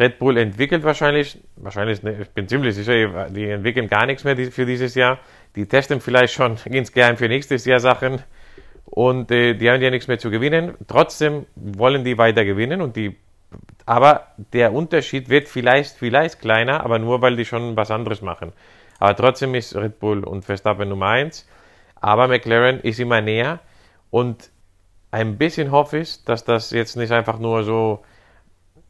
Red 0.00 0.18
Bull 0.18 0.36
entwickelt 0.36 0.84
wahrscheinlich, 0.84 1.38
wahrscheinlich, 1.56 2.02
ne, 2.02 2.22
ich 2.22 2.30
bin 2.30 2.46
ziemlich 2.46 2.74
sicher, 2.74 3.28
die 3.30 3.50
entwickeln 3.50 3.88
gar 3.88 4.06
nichts 4.06 4.24
mehr 4.24 4.36
für 4.36 4.64
dieses 4.64 4.94
Jahr. 4.94 5.18
Die 5.56 5.66
testen 5.66 6.00
vielleicht 6.00 6.34
schon 6.34 6.56
insgeheim 6.64 7.16
für 7.16 7.28
nächstes 7.28 7.64
Jahr 7.64 7.80
Sachen 7.80 8.22
und 8.84 9.30
äh, 9.30 9.54
die 9.54 9.68
haben 9.68 9.82
ja 9.82 9.90
nichts 9.90 10.08
mehr 10.08 10.18
zu 10.18 10.30
gewinnen. 10.30 10.74
Trotzdem 10.86 11.46
wollen 11.56 12.04
die 12.04 12.16
weiter 12.16 12.44
gewinnen 12.44 12.80
und 12.80 12.96
die, 12.96 13.16
aber 13.88 14.26
der 14.52 14.74
Unterschied 14.74 15.30
wird 15.30 15.48
vielleicht, 15.48 15.96
vielleicht 15.96 16.40
kleiner, 16.40 16.84
aber 16.84 16.98
nur 16.98 17.22
weil 17.22 17.36
die 17.36 17.46
schon 17.46 17.74
was 17.74 17.90
anderes 17.90 18.20
machen. 18.20 18.52
Aber 18.98 19.16
trotzdem 19.16 19.54
ist 19.54 19.74
Red 19.74 19.98
Bull 19.98 20.24
und 20.24 20.44
Verstappen 20.44 20.90
Nummer 20.90 21.06
1. 21.06 21.48
Aber 21.98 22.28
McLaren 22.28 22.80
ist 22.80 23.00
immer 23.00 23.22
näher 23.22 23.60
und 24.10 24.50
ein 25.10 25.38
bisschen 25.38 25.70
hoffe 25.70 26.00
ich, 26.00 26.22
dass 26.24 26.44
das 26.44 26.70
jetzt 26.70 26.96
nicht 26.96 27.12
einfach 27.12 27.38
nur 27.38 27.64
so 27.64 28.04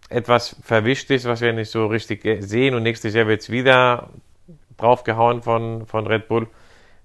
etwas 0.08 0.56
verwischt 0.64 1.12
ist, 1.12 1.26
was 1.26 1.42
wir 1.42 1.52
nicht 1.52 1.70
so 1.70 1.86
richtig 1.86 2.26
sehen 2.40 2.74
und 2.74 2.82
nächstes 2.82 3.14
Jahr 3.14 3.28
wird 3.28 3.42
es 3.42 3.50
wieder 3.50 4.08
draufgehauen 4.78 5.42
von, 5.42 5.86
von 5.86 6.08
Red 6.08 6.26
Bull. 6.26 6.48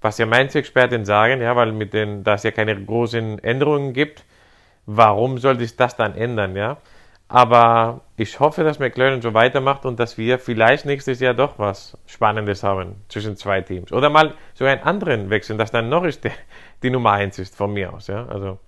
Was 0.01 0.17
ja 0.17 0.25
manche 0.25 0.58
Experten 0.58 1.06
sagen, 1.06 1.43
ja, 1.43 1.56
weil 1.56 1.71
mit 1.71 1.93
den, 1.93 2.23
da 2.23 2.34
es 2.34 2.43
ja 2.43 2.49
keine 2.49 2.75
großen 2.75 3.38
Änderungen 3.38 3.93
gibt, 3.93 4.25
warum 4.88 5.38
soll 5.38 5.60
sich 5.60 5.75
das 5.75 5.95
dann 5.95 6.15
ändern, 6.15 6.56
ja? 6.56 6.77
Aber 7.34 8.02
ich 8.15 8.39
hoffe, 8.39 8.63
dass 8.63 8.78
McLaren 8.78 9.24
so 9.24 9.34
weitermacht 9.34 9.88
und 9.88 10.00
dass 10.00 10.19
wir 10.19 10.38
vielleicht 10.38 10.86
nächstes 10.86 11.19
Jahr 11.19 11.34
doch 11.34 11.58
was 11.58 11.98
Spannendes 12.06 12.62
haben 12.62 12.98
zwischen 13.10 13.36
zwei 13.38 13.62
Teams. 13.62 13.91
Oder 13.91 14.12
mal 14.12 14.36
so 14.54 14.65
einen 14.65 14.84
anderen 14.84 15.32
wechseln, 15.32 15.58
dass 15.58 15.72
dann 15.72 15.89
Norris 15.89 16.22
die, 16.22 16.30
die 16.84 16.91
Nummer 16.91 17.13
1 17.13 17.39
ist, 17.39 17.56
von 17.56 17.74
mir 17.74 17.91
aus, 17.91 18.06
ja? 18.06 18.28
Also, 18.28 18.60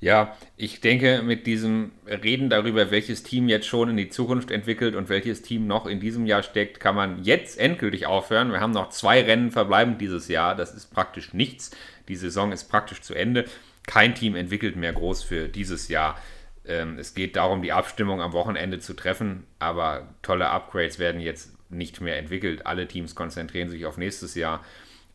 Ja, 0.00 0.34
ich 0.56 0.80
denke, 0.80 1.20
mit 1.22 1.46
diesem 1.46 1.92
Reden 2.06 2.48
darüber, 2.48 2.90
welches 2.90 3.24
Team 3.24 3.50
jetzt 3.50 3.66
schon 3.66 3.90
in 3.90 3.98
die 3.98 4.08
Zukunft 4.08 4.50
entwickelt 4.50 4.96
und 4.96 5.10
welches 5.10 5.42
Team 5.42 5.66
noch 5.66 5.84
in 5.84 6.00
diesem 6.00 6.24
Jahr 6.24 6.42
steckt, 6.42 6.80
kann 6.80 6.94
man 6.94 7.22
jetzt 7.22 7.60
endgültig 7.60 8.06
aufhören. 8.06 8.52
Wir 8.52 8.60
haben 8.60 8.72
noch 8.72 8.88
zwei 8.88 9.20
Rennen 9.20 9.50
verbleibend 9.50 10.00
dieses 10.00 10.28
Jahr. 10.28 10.56
Das 10.56 10.72
ist 10.72 10.94
praktisch 10.94 11.34
nichts. 11.34 11.72
Die 12.08 12.16
Saison 12.16 12.52
ist 12.52 12.70
praktisch 12.70 13.02
zu 13.02 13.12
Ende. 13.12 13.44
Kein 13.86 14.14
Team 14.14 14.34
entwickelt 14.34 14.76
mehr 14.76 14.94
groß 14.94 15.24
für 15.24 15.50
dieses 15.50 15.88
Jahr. 15.88 16.16
Ähm, 16.64 16.98
es 16.98 17.14
geht 17.14 17.36
darum, 17.36 17.62
die 17.62 17.72
Abstimmung 17.72 18.20
am 18.20 18.32
Wochenende 18.32 18.78
zu 18.78 18.94
treffen, 18.94 19.44
aber 19.58 20.14
tolle 20.22 20.48
Upgrades 20.48 20.98
werden 20.98 21.20
jetzt 21.20 21.52
nicht 21.70 22.00
mehr 22.00 22.18
entwickelt. 22.18 22.66
Alle 22.66 22.86
Teams 22.86 23.14
konzentrieren 23.14 23.68
sich 23.68 23.86
auf 23.86 23.96
nächstes 23.96 24.34
Jahr. 24.34 24.64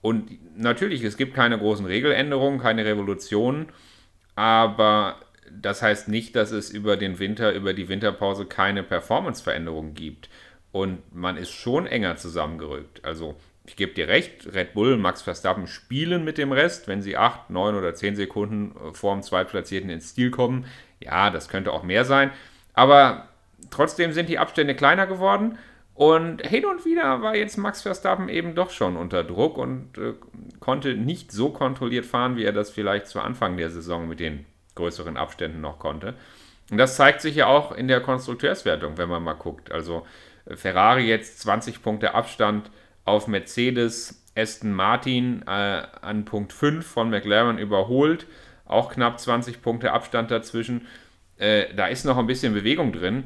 Und 0.02 0.58
natürlich, 0.58 1.04
es 1.04 1.18
gibt 1.18 1.34
keine 1.34 1.58
großen 1.58 1.86
Regeländerungen, 1.86 2.60
keine 2.60 2.86
Revolutionen. 2.86 3.68
Aber 4.36 5.18
das 5.52 5.82
heißt 5.82 6.08
nicht, 6.08 6.36
dass 6.36 6.52
es 6.52 6.70
über 6.70 6.98
den 6.98 7.20
Winter, 7.20 7.54
über 7.54 7.74
die 7.74 7.90
Winterpause 7.90 8.46
keine 8.46 8.84
Performanceveränderungen 8.84 9.94
gibt. 9.94 10.30
Und 10.72 11.00
man 11.16 11.38
ist 11.38 11.52
schon 11.52 11.88
enger 11.88 12.18
zusammengerückt. 12.18 13.04
Also 13.04 13.36
ich 13.66 13.76
gebe 13.76 13.94
dir 13.94 14.08
recht, 14.08 14.54
Red 14.54 14.74
Bull, 14.74 14.98
Max 14.98 15.22
Verstappen 15.22 15.68
spielen 15.68 16.24
mit 16.24 16.38
dem 16.38 16.52
Rest, 16.52 16.88
wenn 16.88 17.02
sie 17.02 17.18
8, 17.18 17.50
9 17.50 17.76
oder 17.76 17.94
10 17.94 18.16
Sekunden 18.16 18.74
vor 18.94 19.14
dem 19.14 19.24
Zweitplatzierten 19.24 19.90
ins 19.90 20.16
Ziel 20.16 20.32
kommen. 20.32 20.66
Ja, 21.00 21.30
das 21.30 21.50
könnte 21.50 21.72
auch 21.72 21.84
mehr 21.84 22.06
sein. 22.06 22.32
Aber 22.74 23.28
trotzdem 23.70 24.14
sind 24.14 24.30
die 24.30 24.40
Abstände 24.40 24.76
kleiner 24.76 25.08
geworden. 25.08 25.58
Und 25.94 26.46
hin 26.46 26.66
und 26.66 26.86
wieder 26.86 27.24
war 27.24 27.36
jetzt 27.36 27.58
Max 27.58 27.82
Verstappen 27.82 28.30
eben 28.30 28.54
doch 28.54 28.70
schon 28.70 28.98
unter 28.98 29.24
Druck 29.24 29.58
und 29.58 29.98
äh, 29.98 30.14
konnte 30.60 30.94
nicht 30.94 31.32
so 31.32 31.50
kontrolliert 31.50 32.06
fahren, 32.06 32.36
wie 32.36 32.44
er 32.44 32.52
das 32.52 32.70
vielleicht 32.70 33.08
zu 33.08 33.20
Anfang 33.20 33.58
der 33.58 33.72
Saison 33.72 34.08
mit 34.08 34.20
den 34.20 34.46
größeren 34.76 35.18
Abständen 35.18 35.60
noch 35.60 35.80
konnte. 35.80 36.14
Und 36.70 36.78
das 36.78 36.98
zeigt 36.98 37.22
sich 37.22 37.36
ja 37.36 37.48
auch 37.48 37.72
in 37.72 37.88
der 37.88 38.02
Konstrukteurswertung, 38.02 39.00
wenn 39.00 39.10
man 39.10 39.24
mal 39.24 39.34
guckt. 39.34 39.72
Also 39.72 40.06
äh, 40.46 40.56
Ferrari 40.56 41.08
jetzt 41.08 41.40
20 41.40 41.82
Punkte 41.82 42.14
Abstand 42.14 42.70
auf 43.04 43.28
Mercedes, 43.28 44.24
Aston 44.36 44.74
Martin 44.74 45.42
äh, 45.48 45.82
an 46.02 46.26
Punkt 46.26 46.54
5 46.54 46.86
von 46.86 47.10
McLaren 47.10 47.58
überholt, 47.58 48.28
auch 48.68 48.92
knapp 48.92 49.20
20 49.20 49.62
Punkte 49.62 49.92
Abstand 49.92 50.32
dazwischen. 50.32 50.88
Äh, 51.38 51.74
da 51.76 51.88
ist 51.88 52.06
noch 52.06 52.18
ein 52.18 52.28
bisschen 52.28 52.54
Bewegung 52.54 52.92
drin. 52.92 53.26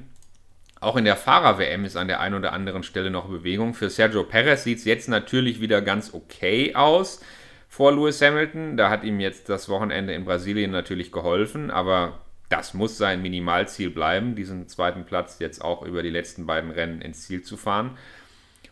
Auch 0.80 0.96
in 0.96 1.06
der 1.06 1.16
Fahrer-WM 1.16 1.86
ist 1.86 1.96
an 1.96 2.08
der 2.08 2.20
einen 2.20 2.36
oder 2.36 2.54
anderen 2.54 2.84
Stelle 2.84 3.12
noch 3.12 3.30
Bewegung. 3.30 3.74
Für 3.74 3.90
Sergio 3.90 4.24
Perez 4.24 4.64
sieht 4.64 4.80
es 4.80 4.86
jetzt 4.86 5.10
natürlich 5.10 5.62
wieder 5.62 5.82
ganz 5.82 6.14
okay 6.14 6.74
aus 6.74 7.22
vor 7.70 7.94
Lewis 7.94 8.22
Hamilton. 8.22 8.78
Da 8.78 8.90
hat 8.90 9.04
ihm 9.04 9.20
jetzt 9.20 9.48
das 9.48 9.70
Wochenende 9.70 10.14
in 10.14 10.26
Brasilien 10.26 10.72
natürlich 10.72 11.12
geholfen, 11.12 11.70
aber 11.70 12.20
das 12.50 12.74
muss 12.74 12.98
sein 12.98 13.22
Minimalziel 13.22 13.92
bleiben, 13.92 14.36
diesen 14.36 14.68
zweiten 14.68 15.06
Platz 15.06 15.38
jetzt 15.40 15.64
auch 15.64 15.84
über 15.84 16.04
die 16.04 16.10
letzten 16.10 16.46
beiden 16.46 16.72
Rennen 16.72 17.02
ins 17.02 17.28
Ziel 17.28 17.44
zu 17.44 17.56
fahren. 17.58 17.98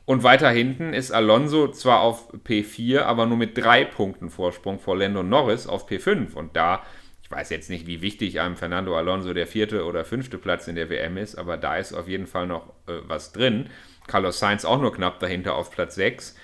Und 0.09 0.23
weiter 0.23 0.49
hinten 0.49 0.95
ist 0.95 1.11
Alonso 1.11 1.67
zwar 1.67 2.01
auf 2.01 2.33
P4, 2.33 3.01
aber 3.01 3.27
nur 3.27 3.37
mit 3.37 3.55
drei 3.55 3.85
Punkten 3.85 4.31
Vorsprung 4.31 4.79
vor 4.79 4.97
Lando 4.97 5.21
Norris 5.21 5.67
auf 5.67 5.87
P5. 5.87 6.33
Und 6.33 6.55
da, 6.55 6.81
ich 7.21 7.29
weiß 7.29 7.51
jetzt 7.51 7.69
nicht, 7.69 7.85
wie 7.85 8.01
wichtig 8.01 8.39
einem 8.39 8.55
Fernando 8.55 8.97
Alonso 8.97 9.35
der 9.35 9.45
vierte 9.45 9.85
oder 9.85 10.05
fünfte 10.05 10.39
Platz 10.39 10.67
in 10.67 10.73
der 10.73 10.89
WM 10.89 11.17
ist, 11.17 11.35
aber 11.35 11.57
da 11.57 11.77
ist 11.77 11.93
auf 11.93 12.07
jeden 12.07 12.25
Fall 12.25 12.47
noch 12.47 12.69
äh, 12.87 12.93
was 13.03 13.33
drin. 13.33 13.69
Carlos 14.07 14.39
Sainz 14.39 14.65
auch 14.65 14.81
nur 14.81 14.91
knapp 14.91 15.19
dahinter 15.19 15.53
auf 15.53 15.69
Platz 15.69 15.93
6. 15.93 16.35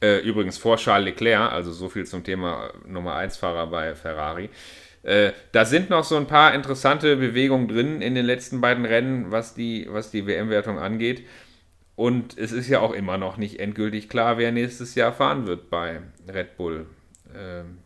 Äh, 0.00 0.20
übrigens 0.20 0.56
vor 0.56 0.78
Charles 0.78 1.04
Leclerc, 1.04 1.52
also 1.52 1.72
so 1.72 1.90
viel 1.90 2.06
zum 2.06 2.24
Thema 2.24 2.72
Nummer 2.86 3.16
1 3.16 3.36
Fahrer 3.36 3.66
bei 3.66 3.94
Ferrari. 3.94 4.48
Äh, 5.02 5.32
da 5.52 5.66
sind 5.66 5.90
noch 5.90 6.04
so 6.04 6.16
ein 6.16 6.26
paar 6.26 6.54
interessante 6.54 7.16
Bewegungen 7.16 7.68
drin 7.68 8.00
in 8.00 8.14
den 8.14 8.24
letzten 8.24 8.62
beiden 8.62 8.86
Rennen, 8.86 9.30
was 9.30 9.54
die, 9.54 9.86
was 9.90 10.10
die 10.10 10.26
WM-Wertung 10.26 10.78
angeht. 10.78 11.26
Und 11.96 12.36
es 12.36 12.52
ist 12.52 12.68
ja 12.68 12.80
auch 12.80 12.92
immer 12.92 13.18
noch 13.18 13.36
nicht 13.36 13.60
endgültig 13.60 14.08
klar, 14.08 14.36
wer 14.38 14.50
nächstes 14.50 14.94
Jahr 14.94 15.12
fahren 15.12 15.46
wird 15.46 15.70
bei 15.70 16.00
Red 16.28 16.56
Bull. 16.56 16.86
Ähm, 17.36 17.78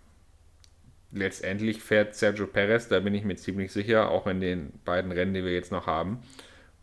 letztendlich 1.12 1.82
fährt 1.82 2.14
Sergio 2.14 2.46
Perez, 2.46 2.88
da 2.88 3.00
bin 3.00 3.14
ich 3.14 3.24
mir 3.24 3.36
ziemlich 3.36 3.72
sicher, 3.72 4.10
auch 4.10 4.26
in 4.26 4.40
den 4.40 4.72
beiden 4.84 5.12
Rennen, 5.12 5.34
die 5.34 5.44
wir 5.44 5.52
jetzt 5.52 5.72
noch 5.72 5.86
haben, 5.86 6.22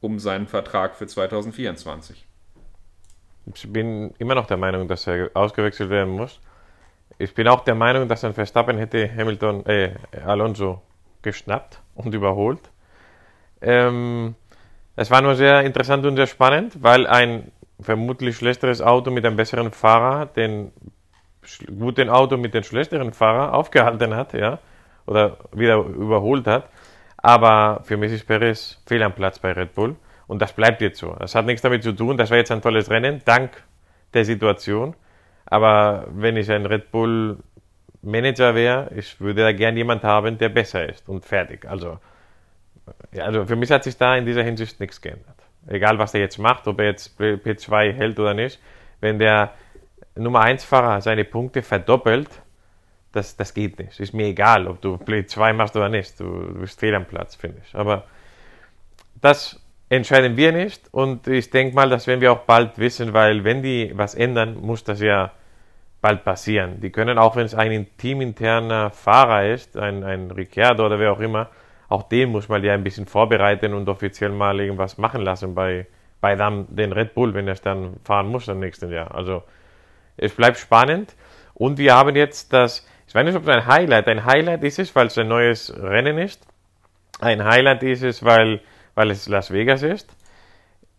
um 0.01 0.19
seinen 0.19 0.47
Vertrag 0.47 0.95
für 0.95 1.07
2024. 1.07 2.25
Ich 3.53 3.71
bin 3.71 4.13
immer 4.17 4.35
noch 4.35 4.47
der 4.47 4.57
Meinung, 4.57 4.87
dass 4.87 5.07
er 5.07 5.29
ausgewechselt 5.33 5.89
werden 5.89 6.13
muss. 6.13 6.39
Ich 7.17 7.33
bin 7.33 7.47
auch 7.47 7.63
der 7.63 7.75
Meinung, 7.75 8.07
dass 8.07 8.23
ein 8.23 8.33
Verstappen 8.33 8.77
hätte 8.77 9.09
Hamilton, 9.09 9.65
äh, 9.65 9.95
Alonso 10.25 10.81
geschnappt 11.21 11.79
und 11.95 12.13
überholt. 12.13 12.59
Ähm, 13.61 14.35
es 14.95 15.11
war 15.11 15.21
nur 15.21 15.35
sehr 15.35 15.61
interessant 15.61 16.05
und 16.05 16.15
sehr 16.15 16.27
spannend, 16.27 16.81
weil 16.81 17.07
ein 17.07 17.51
vermutlich 17.79 18.37
schlechteres 18.37 18.81
Auto 18.81 19.11
mit 19.11 19.25
einem 19.25 19.35
besseren 19.35 19.71
Fahrer 19.71 20.25
den 20.25 20.71
guten 21.79 22.09
Auto 22.09 22.37
mit 22.37 22.53
dem 22.53 22.63
schlechteren 22.63 23.13
Fahrer 23.13 23.53
aufgehalten 23.53 24.15
hat, 24.15 24.33
ja, 24.33 24.59
oder 25.05 25.37
wieder 25.53 25.77
überholt 25.77 26.47
hat. 26.47 26.69
Aber 27.17 27.81
für 27.83 27.97
mich 27.97 28.25
Perez 28.25 28.81
fehl 28.85 29.03
am 29.03 29.13
Platz 29.13 29.39
bei 29.39 29.51
Red 29.51 29.73
Bull 29.75 29.95
und 30.27 30.41
das 30.41 30.53
bleibt 30.53 30.81
jetzt 30.81 30.99
so. 30.99 31.15
Das 31.19 31.35
hat 31.35 31.45
nichts 31.45 31.61
damit 31.61 31.83
zu 31.83 31.91
tun, 31.91 32.17
das 32.17 32.29
war 32.29 32.37
jetzt 32.37 32.51
ein 32.51 32.61
tolles 32.61 32.89
Rennen, 32.89 33.21
dank 33.25 33.63
der 34.13 34.25
Situation. 34.25 34.95
Aber 35.45 36.07
wenn 36.09 36.37
ich 36.37 36.51
ein 36.51 36.65
Red 36.65 36.91
Bull 36.91 37.37
Manager 38.01 38.55
wäre, 38.55 38.91
ich 38.95 39.19
würde 39.19 39.41
da 39.41 39.51
gern 39.51 39.77
jemand 39.77 40.03
haben, 40.03 40.37
der 40.37 40.49
besser 40.49 40.87
ist 40.87 41.07
und 41.09 41.25
fertig. 41.25 41.65
Also, 41.67 41.99
ja, 43.11 43.25
also 43.25 43.45
für 43.45 43.55
mich 43.55 43.71
hat 43.71 43.83
sich 43.83 43.97
da 43.97 44.15
in 44.15 44.25
dieser 44.25 44.43
Hinsicht 44.43 44.79
nichts 44.79 45.01
geändert. 45.01 45.35
Egal 45.67 45.97
was 45.97 46.13
er 46.13 46.19
jetzt 46.19 46.37
macht, 46.37 46.67
ob 46.67 46.79
er 46.79 46.85
jetzt 46.85 47.19
P2 47.19 47.93
hält 47.93 48.19
oder 48.19 48.33
nicht, 48.33 48.59
wenn 48.99 49.19
der 49.19 49.51
Nummer 50.15 50.41
1 50.41 50.63
Fahrer 50.63 51.01
seine 51.01 51.25
Punkte 51.25 51.61
verdoppelt, 51.61 52.29
das, 53.11 53.35
das 53.37 53.53
geht 53.53 53.79
nicht. 53.79 53.99
Ist 53.99 54.13
mir 54.13 54.27
egal, 54.27 54.67
ob 54.67 54.81
du 54.81 54.97
Play 54.97 55.25
2 55.25 55.53
machst 55.53 55.75
oder 55.75 55.89
nicht. 55.89 56.19
Du, 56.19 56.25
du 56.25 56.59
bist 56.59 56.79
fehl 56.79 56.93
am 56.93 57.05
Platz, 57.05 57.35
finde 57.35 57.61
ich. 57.65 57.75
Aber 57.75 58.03
das 59.21 59.59
entscheiden 59.89 60.35
wir 60.37 60.51
nicht 60.51 60.93
und 60.93 61.27
ich 61.27 61.49
denke 61.49 61.75
mal, 61.75 61.89
das 61.89 62.07
werden 62.07 62.21
wir 62.21 62.31
auch 62.31 62.39
bald 62.39 62.77
wissen, 62.77 63.13
weil 63.13 63.43
wenn 63.43 63.61
die 63.61 63.91
was 63.95 64.15
ändern, 64.15 64.57
muss 64.59 64.83
das 64.83 64.99
ja 64.99 65.31
bald 66.01 66.23
passieren. 66.23 66.81
Die 66.81 66.91
können 66.91 67.17
auch, 67.17 67.35
wenn 67.35 67.45
es 67.45 67.55
ein 67.55 67.87
teaminterner 67.97 68.91
Fahrer 68.91 69.47
ist, 69.47 69.77
ein, 69.77 70.03
ein 70.03 70.31
Ricciardo 70.31 70.85
oder 70.85 70.99
wer 70.99 71.11
auch 71.11 71.19
immer, 71.19 71.49
auch 71.89 72.03
den 72.03 72.29
muss 72.29 72.49
man 72.49 72.63
ja 72.63 72.73
ein 72.73 72.83
bisschen 72.83 73.05
vorbereiten 73.05 73.73
und 73.73 73.87
offiziell 73.89 74.31
mal 74.31 74.59
irgendwas 74.59 74.97
machen 74.97 75.21
lassen 75.21 75.53
bei, 75.55 75.87
bei 76.21 76.35
dann 76.35 76.67
den 76.75 76.91
Red 76.91 77.13
Bull, 77.13 77.33
wenn 77.33 77.47
er 77.47 77.55
dann 77.55 77.97
fahren 78.03 78.27
muss 78.27 78.47
im 78.47 78.59
nächsten 78.59 78.91
Jahr. 78.91 79.13
Also 79.13 79.43
es 80.17 80.33
bleibt 80.33 80.57
spannend 80.57 81.15
und 81.53 81.77
wir 81.77 81.95
haben 81.95 82.15
jetzt 82.15 82.53
das, 82.53 82.87
ich 83.07 83.13
weiß 83.13 83.25
nicht, 83.25 83.35
ob 83.35 83.43
es 83.43 83.49
ein 83.49 83.67
Highlight, 83.67 84.07
ein 84.07 84.25
Highlight 84.25 84.63
ist 84.63 84.79
es, 84.79 84.95
weil 84.95 85.07
es 85.07 85.17
ein 85.17 85.27
neues 85.27 85.73
Rennen 85.77 86.17
ist. 86.17 86.45
Ein 87.19 87.43
Highlight 87.45 87.83
ist 87.83 88.03
es, 88.03 88.23
weil, 88.23 88.61
weil 88.93 89.11
es 89.11 89.27
Las 89.27 89.51
Vegas 89.51 89.83
ist. 89.83 90.15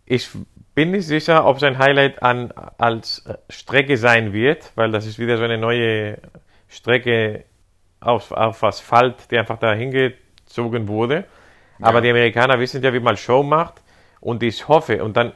Ich 0.05 0.29
bin 0.73 0.91
nicht 0.91 1.05
sicher, 1.05 1.45
ob 1.45 1.57
es 1.57 1.63
ein 1.63 1.77
Highlight 1.77 2.23
an, 2.23 2.53
als 2.77 3.27
Strecke 3.49 3.97
sein 3.97 4.31
wird, 4.33 4.71
weil 4.75 4.91
das 4.91 5.05
ist 5.05 5.19
wieder 5.19 5.37
so 5.37 5.43
eine 5.43 5.57
neue 5.57 6.17
Strecke 6.67 7.45
auf, 7.99 8.31
auf 8.31 8.63
Asphalt, 8.63 9.29
die 9.31 9.37
einfach 9.37 9.57
da 9.57 9.73
hingezogen 10.47 10.87
wurde. 10.87 11.25
Ja. 11.79 11.87
Aber 11.87 12.01
die 12.01 12.09
Amerikaner 12.09 12.59
wissen 12.59 12.81
ja, 12.81 12.93
wie 12.93 12.99
man 12.99 13.17
Show 13.17 13.43
macht. 13.43 13.81
Und 14.19 14.43
ich 14.43 14.67
hoffe, 14.67 15.03
und 15.03 15.15
dann 15.15 15.33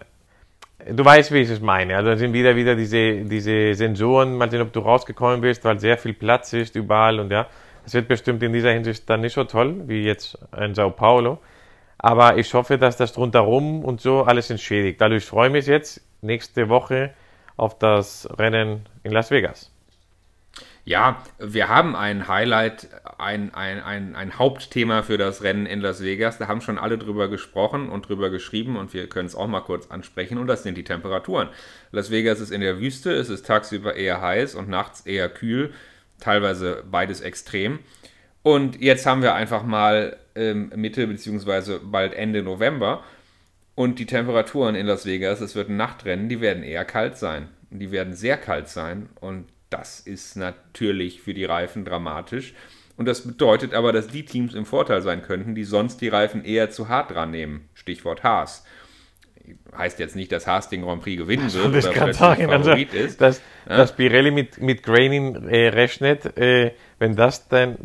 Du 0.89 1.06
weißt, 1.06 1.32
wie 1.32 1.41
ich 1.41 1.50
es 1.52 1.62
meine. 1.62 1.95
Also 1.95 2.15
sind 2.15 2.34
wieder 2.34 2.56
wieder 2.56 2.76
diese, 2.76 3.24
diese 3.24 3.76
Sensoren, 3.76 4.36
mal 4.36 4.50
sehen, 4.50 4.62
ob 4.62 4.74
du 4.74 4.80
rausgekommen 4.80 5.41
bist, 5.41 5.63
weil 5.63 5.80
sehr 5.80 5.95
viel 5.95 6.13
Platz 6.13 6.54
ist 6.54 6.76
überall 6.76 7.19
und 7.19 7.32
ja. 7.32 7.45
Das 7.84 7.93
wird 7.93 8.08
bestimmt 8.08 8.41
in 8.41 8.52
dieser 8.52 8.71
Hinsicht 8.71 9.08
dann 9.08 9.21
nicht 9.21 9.34
so 9.34 9.43
toll 9.43 9.84
wie 9.86 10.04
jetzt 10.04 10.39
in 10.58 10.74
Sao 10.74 10.89
Paulo. 10.89 11.38
Aber 12.00 12.38
ich 12.38 12.52
hoffe, 12.56 12.80
dass 12.80 12.97
das 12.97 13.13
drumherum 13.13 13.86
und 13.86 14.02
so 14.02 14.24
alles 14.24 14.50
entschädigt. 14.50 15.02
Also 15.04 15.15
ich 15.15 15.26
freue 15.26 15.52
mich 15.52 15.67
jetzt 15.67 16.02
nächste 16.21 16.67
Woche 16.67 17.13
auf 17.58 17.78
das 17.78 18.28
Rennen 18.39 18.88
in 19.04 19.12
Las 19.12 19.30
Vegas. 19.30 19.70
Ja, 20.83 21.23
wir 21.37 21.69
haben 21.69 21.95
ein 21.95 22.27
Highlight, 22.27 22.87
ein, 23.19 23.53
ein, 23.53 23.81
ein, 23.83 24.15
ein 24.15 24.39
Hauptthema 24.39 25.03
für 25.03 25.19
das 25.19 25.43
Rennen 25.43 25.67
in 25.67 25.79
Las 25.79 26.01
Vegas. 26.01 26.39
Da 26.39 26.47
haben 26.47 26.61
schon 26.61 26.79
alle 26.79 26.97
drüber 26.97 27.27
gesprochen 27.27 27.89
und 27.89 28.09
drüber 28.09 28.31
geschrieben 28.31 28.77
und 28.77 28.93
wir 28.93 29.07
können 29.07 29.27
es 29.27 29.35
auch 29.35 29.47
mal 29.47 29.61
kurz 29.61 29.91
ansprechen 29.91 30.39
und 30.39 30.47
das 30.47 30.63
sind 30.63 30.75
die 30.75 30.83
Temperaturen. 30.83 31.49
Las 31.91 32.09
Vegas 32.09 32.39
ist 32.39 32.51
in 32.51 32.61
der 32.61 32.79
Wüste, 32.79 33.11
es 33.11 33.29
ist 33.29 33.45
tagsüber 33.45 33.95
eher 33.95 34.21
heiß 34.21 34.55
und 34.55 34.69
nachts 34.69 35.01
eher 35.01 35.29
kühl, 35.29 35.71
teilweise 36.19 36.83
beides 36.89 37.21
extrem. 37.21 37.79
Und 38.41 38.81
jetzt 38.81 39.05
haben 39.05 39.21
wir 39.21 39.35
einfach 39.35 39.61
mal 39.61 40.17
ähm, 40.33 40.71
Mitte 40.75 41.05
bzw. 41.05 41.77
bald 41.83 42.15
Ende 42.15 42.41
November 42.41 43.03
und 43.75 43.99
die 43.99 44.07
Temperaturen 44.07 44.73
in 44.73 44.87
Las 44.87 45.05
Vegas, 45.05 45.41
es 45.41 45.55
wird 45.55 45.69
ein 45.69 45.77
Nachtrennen, 45.77 46.27
die 46.27 46.41
werden 46.41 46.63
eher 46.63 46.85
kalt 46.85 47.17
sein. 47.17 47.49
Die 47.69 47.91
werden 47.91 48.13
sehr 48.13 48.35
kalt 48.35 48.67
sein 48.67 49.09
und 49.21 49.45
das 49.71 49.99
ist 49.99 50.36
natürlich 50.36 51.21
für 51.21 51.34
die 51.34 51.45
Reifen 51.45 51.86
dramatisch. 51.86 52.53
Und 52.97 53.05
das 53.07 53.25
bedeutet 53.25 53.73
aber, 53.73 53.91
dass 53.93 54.10
die 54.10 54.25
Teams 54.25 54.53
im 54.53 54.65
Vorteil 54.65 55.01
sein 55.01 55.23
könnten, 55.23 55.55
die 55.55 55.63
sonst 55.63 56.01
die 56.01 56.10
Reifen 56.10 56.43
eher 56.43 56.69
zu 56.69 56.88
hart 56.88 57.12
dran 57.12 57.31
nehmen. 57.31 57.69
Stichwort 57.73 58.23
Haas. 58.23 58.63
Heißt 59.77 59.99
jetzt 59.99 60.15
nicht, 60.15 60.32
dass 60.32 60.47
Haas 60.47 60.69
den 60.69 60.82
Grand 60.82 61.01
Prix 61.01 61.17
gewinnen 61.17 61.45
das 61.45 61.56
wird 61.56 61.67
oder 61.67 61.91
plötzlich 61.91 62.15
sagen, 62.15 62.49
Favorit 62.49 62.89
also, 62.93 63.06
ist. 63.06 63.21
Dass, 63.21 63.41
ja? 63.67 63.77
dass 63.77 63.95
Pirelli 63.95 64.32
mit, 64.32 64.62
mit 64.62 64.84
Graining 64.84 65.47
äh, 65.47 65.69
rechnet, 65.69 66.38
äh, 66.38 66.71
wenn 66.99 67.15
das 67.15 67.47
dann, 67.47 67.77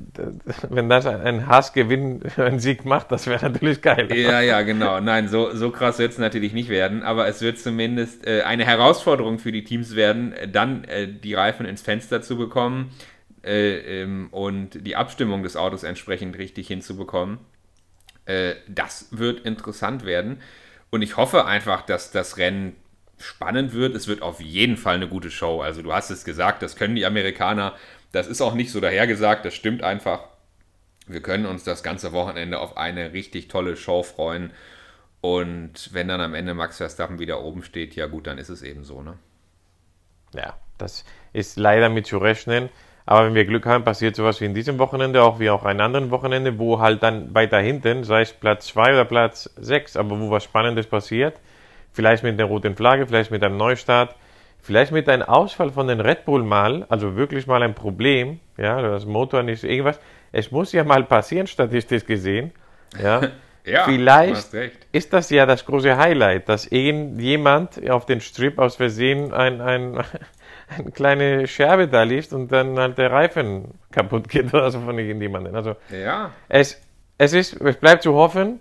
wenn 0.69 0.89
das 0.89 1.07
ein 1.07 1.47
Haas-Gewinn, 1.47 2.23
ein 2.37 2.59
Sieg 2.59 2.85
macht, 2.85 3.13
das 3.13 3.27
wäre 3.27 3.51
natürlich 3.51 3.81
geil. 3.83 4.09
Ja, 4.15 4.41
ja, 4.41 4.63
genau. 4.63 5.01
Nein, 5.01 5.29
so, 5.29 5.55
so 5.55 5.71
krass 5.71 5.99
wird 5.99 6.13
es 6.13 6.19
natürlich 6.19 6.53
nicht 6.53 6.69
werden, 6.69 7.03
aber 7.03 7.27
es 7.29 7.41
wird 7.41 7.59
zumindest 7.59 8.27
äh, 8.27 8.43
eine 8.43 8.65
Herausforderung 8.65 9.39
für 9.39 9.53
die 9.53 9.65
Teams 9.65 9.97
werden, 9.97 10.35
dann 10.53 10.85
äh, 10.85 11.09
die 11.09 11.35
Reifen 11.35 11.67
ins 11.67 11.83
Fenster 11.83 12.21
zu 12.21 12.37
bekommen 12.37 12.91
äh, 13.45 14.03
ähm, 14.03 14.29
und 14.33 14.87
die 14.87 14.97
Abstimmung 14.97 15.43
des 15.43 15.57
Autos 15.57 15.85
entsprechend 15.85 16.37
richtig 16.37 16.67
hinzubekommen. 16.67 17.39
Äh, 18.27 18.57
das 18.69 19.09
wird 19.13 19.41
interessant 19.47 20.05
werden. 20.05 20.41
Und 20.91 21.03
ich 21.03 21.17
hoffe 21.17 21.47
einfach, 21.47 21.83
dass 21.83 22.11
das 22.11 22.37
Rennen 22.37 22.77
spannend 23.19 23.73
wird. 23.73 23.97
Es 23.97 24.09
wird 24.09 24.23
auf 24.23 24.41
jeden 24.41 24.77
Fall 24.77 24.97
eine 24.97 25.09
gute 25.09 25.31
Show. 25.31 25.61
Also 25.61 25.83
du 25.83 25.93
hast 25.93 26.11
es 26.11 26.25
gesagt, 26.25 26.63
das 26.63 26.77
können 26.77 26.97
die 26.97 27.07
Amerikaner 27.07 27.75
das 28.17 28.27
ist 28.27 28.41
auch 28.41 28.55
nicht 28.55 28.73
so 28.73 28.81
dahergesagt, 28.81 29.45
das 29.45 29.55
stimmt 29.55 29.83
einfach. 29.83 30.25
Wir 31.07 31.21
können 31.21 31.47
uns 31.47 31.65
das 31.65 31.83
ganze 31.83 32.13
Wochenende 32.13 32.59
auf 32.59 32.77
eine 32.77 33.13
richtig 33.13 33.49
tolle 33.49 33.77
Show 33.77 34.03
freuen. 34.03 34.53
Und 35.21 35.93
wenn 35.93 36.09
dann 36.09 36.21
am 36.21 36.35
Ende 36.35 36.55
Max 36.55 36.79
Verstappen 36.79 37.19
wieder 37.19 37.43
oben 37.43 37.63
steht, 37.63 37.95
ja 37.95 38.07
gut, 38.07 38.27
dann 38.27 38.39
ist 38.39 38.49
es 38.49 38.63
eben 38.63 38.85
so, 38.85 39.03
ne? 39.03 39.19
Ja, 40.35 40.57
das 40.79 41.05
ist 41.33 41.57
leider 41.57 41.89
mit 41.89 42.07
zu 42.07 42.19
rechnen. 42.19 42.69
Aber 43.07 43.27
wenn 43.27 43.35
wir 43.35 43.45
Glück 43.45 43.67
haben, 43.67 43.85
passiert 43.85 44.17
sowas 44.17 44.41
wie 44.41 44.47
in 44.47 44.55
diesem 44.55 44.79
Wochenende, 44.79 45.23
auch 45.23 45.39
wie 45.39 45.49
auch 45.49 45.65
ein 45.65 45.81
anderen 45.81 46.11
Wochenende, 46.11 46.59
wo 46.59 46.81
halt 46.81 47.03
dann 47.03 47.35
weiter 47.35 47.59
hinten, 47.61 48.05
sei 48.05 48.23
es 48.23 48.33
Platz 48.33 48.67
2 48.67 48.93
oder 48.93 49.05
Platz 49.05 49.49
6, 49.57 49.97
aber 49.97 50.21
wo 50.21 50.31
was 50.31 50.45
Spannendes 50.45 50.87
passiert, 50.87 51.39
vielleicht 51.93 52.25
mit 52.25 52.39
der 52.39 52.47
roten 52.47 52.75
Flagge, 52.75 53.07
vielleicht 53.07 53.31
mit 53.31 53.45
einem 53.45 53.57
Neustart, 53.57 54.17
Vielleicht 54.67 54.91
mit 54.91 55.09
einem 55.09 55.23
Ausfall 55.23 55.71
von 55.71 55.87
den 55.87 56.01
Red 56.01 56.25
Bull 56.25 56.43
mal, 56.43 56.87
also 56.89 57.15
wirklich 57.15 57.47
mal 57.47 57.63
ein 57.63 57.77
Problem, 57.77 58.41
ja, 58.57 58.83
das 58.83 59.07
Motor 59.07 59.45
nicht 59.45 59.63
irgendwas. 59.63 60.01
Es 60.33 60.51
muss 60.51 60.73
ja 60.73 60.83
mal 60.83 61.05
passieren, 61.05 61.47
statistisch 61.47 62.05
gesehen. 62.05 62.51
Ja, 63.01 63.21
ja 63.65 63.85
vielleicht 63.85 64.53
ist 64.91 65.13
das 65.13 65.31
ja 65.31 65.47
das 65.47 65.65
große 65.67 65.97
Highlight, 65.97 66.49
dass 66.49 66.67
irgendjemand 66.67 67.89
auf 67.89 68.07
den 68.07 68.21
Strip 68.21 68.59
aus 68.59 68.75
Versehen 68.75 69.33
ein, 69.33 69.61
ein, 69.61 70.03
eine 70.69 70.91
kleine 70.91 71.47
Scherbe 71.47 71.89
da 71.89 72.03
liegt 72.03 72.33
und 72.33 72.51
dann 72.51 72.79
halt 72.79 72.99
der 72.99 73.11
Reifen 73.11 73.75
kaputt 73.91 74.29
geht 74.29 74.53
oder 74.53 74.71
so 74.71 74.81
von 74.81 74.99
irgendjemandem. 74.99 75.55
Also 75.55 75.77
ja. 75.91 76.31
es, 76.49 76.81
es, 77.19 77.33
ist, 77.33 77.61
es 77.61 77.77
bleibt 77.77 78.03
zu 78.03 78.15
hoffen 78.15 78.61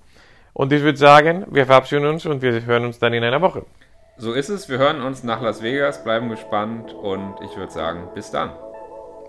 und 0.53 0.71
ich 0.71 0.81
würde 0.81 0.97
sagen, 0.97 1.45
wir 1.49 1.65
verabschieden 1.65 2.05
uns 2.05 2.25
und 2.25 2.41
wir 2.41 2.65
hören 2.65 2.85
uns 2.85 2.99
dann 2.99 3.13
in 3.13 3.23
einer 3.23 3.41
Woche. 3.41 3.65
So 4.17 4.33
ist 4.33 4.49
es. 4.49 4.69
Wir 4.69 4.77
hören 4.77 5.01
uns 5.01 5.23
nach 5.23 5.41
Las 5.41 5.61
Vegas, 5.61 6.03
bleiben 6.03 6.29
gespannt 6.29 6.93
und 6.93 7.35
ich 7.43 7.57
würde 7.57 7.71
sagen, 7.71 8.09
bis 8.15 8.31
dann. 8.31 8.51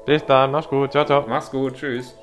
Bis 0.04 0.24
dann, 0.24 0.52
mach's 0.52 0.68
gut. 0.68 0.92
Ciao, 0.92 1.04
ciao. 1.04 1.24
Mach's 1.26 1.50
gut. 1.50 1.74
Tschüss. 1.74 2.16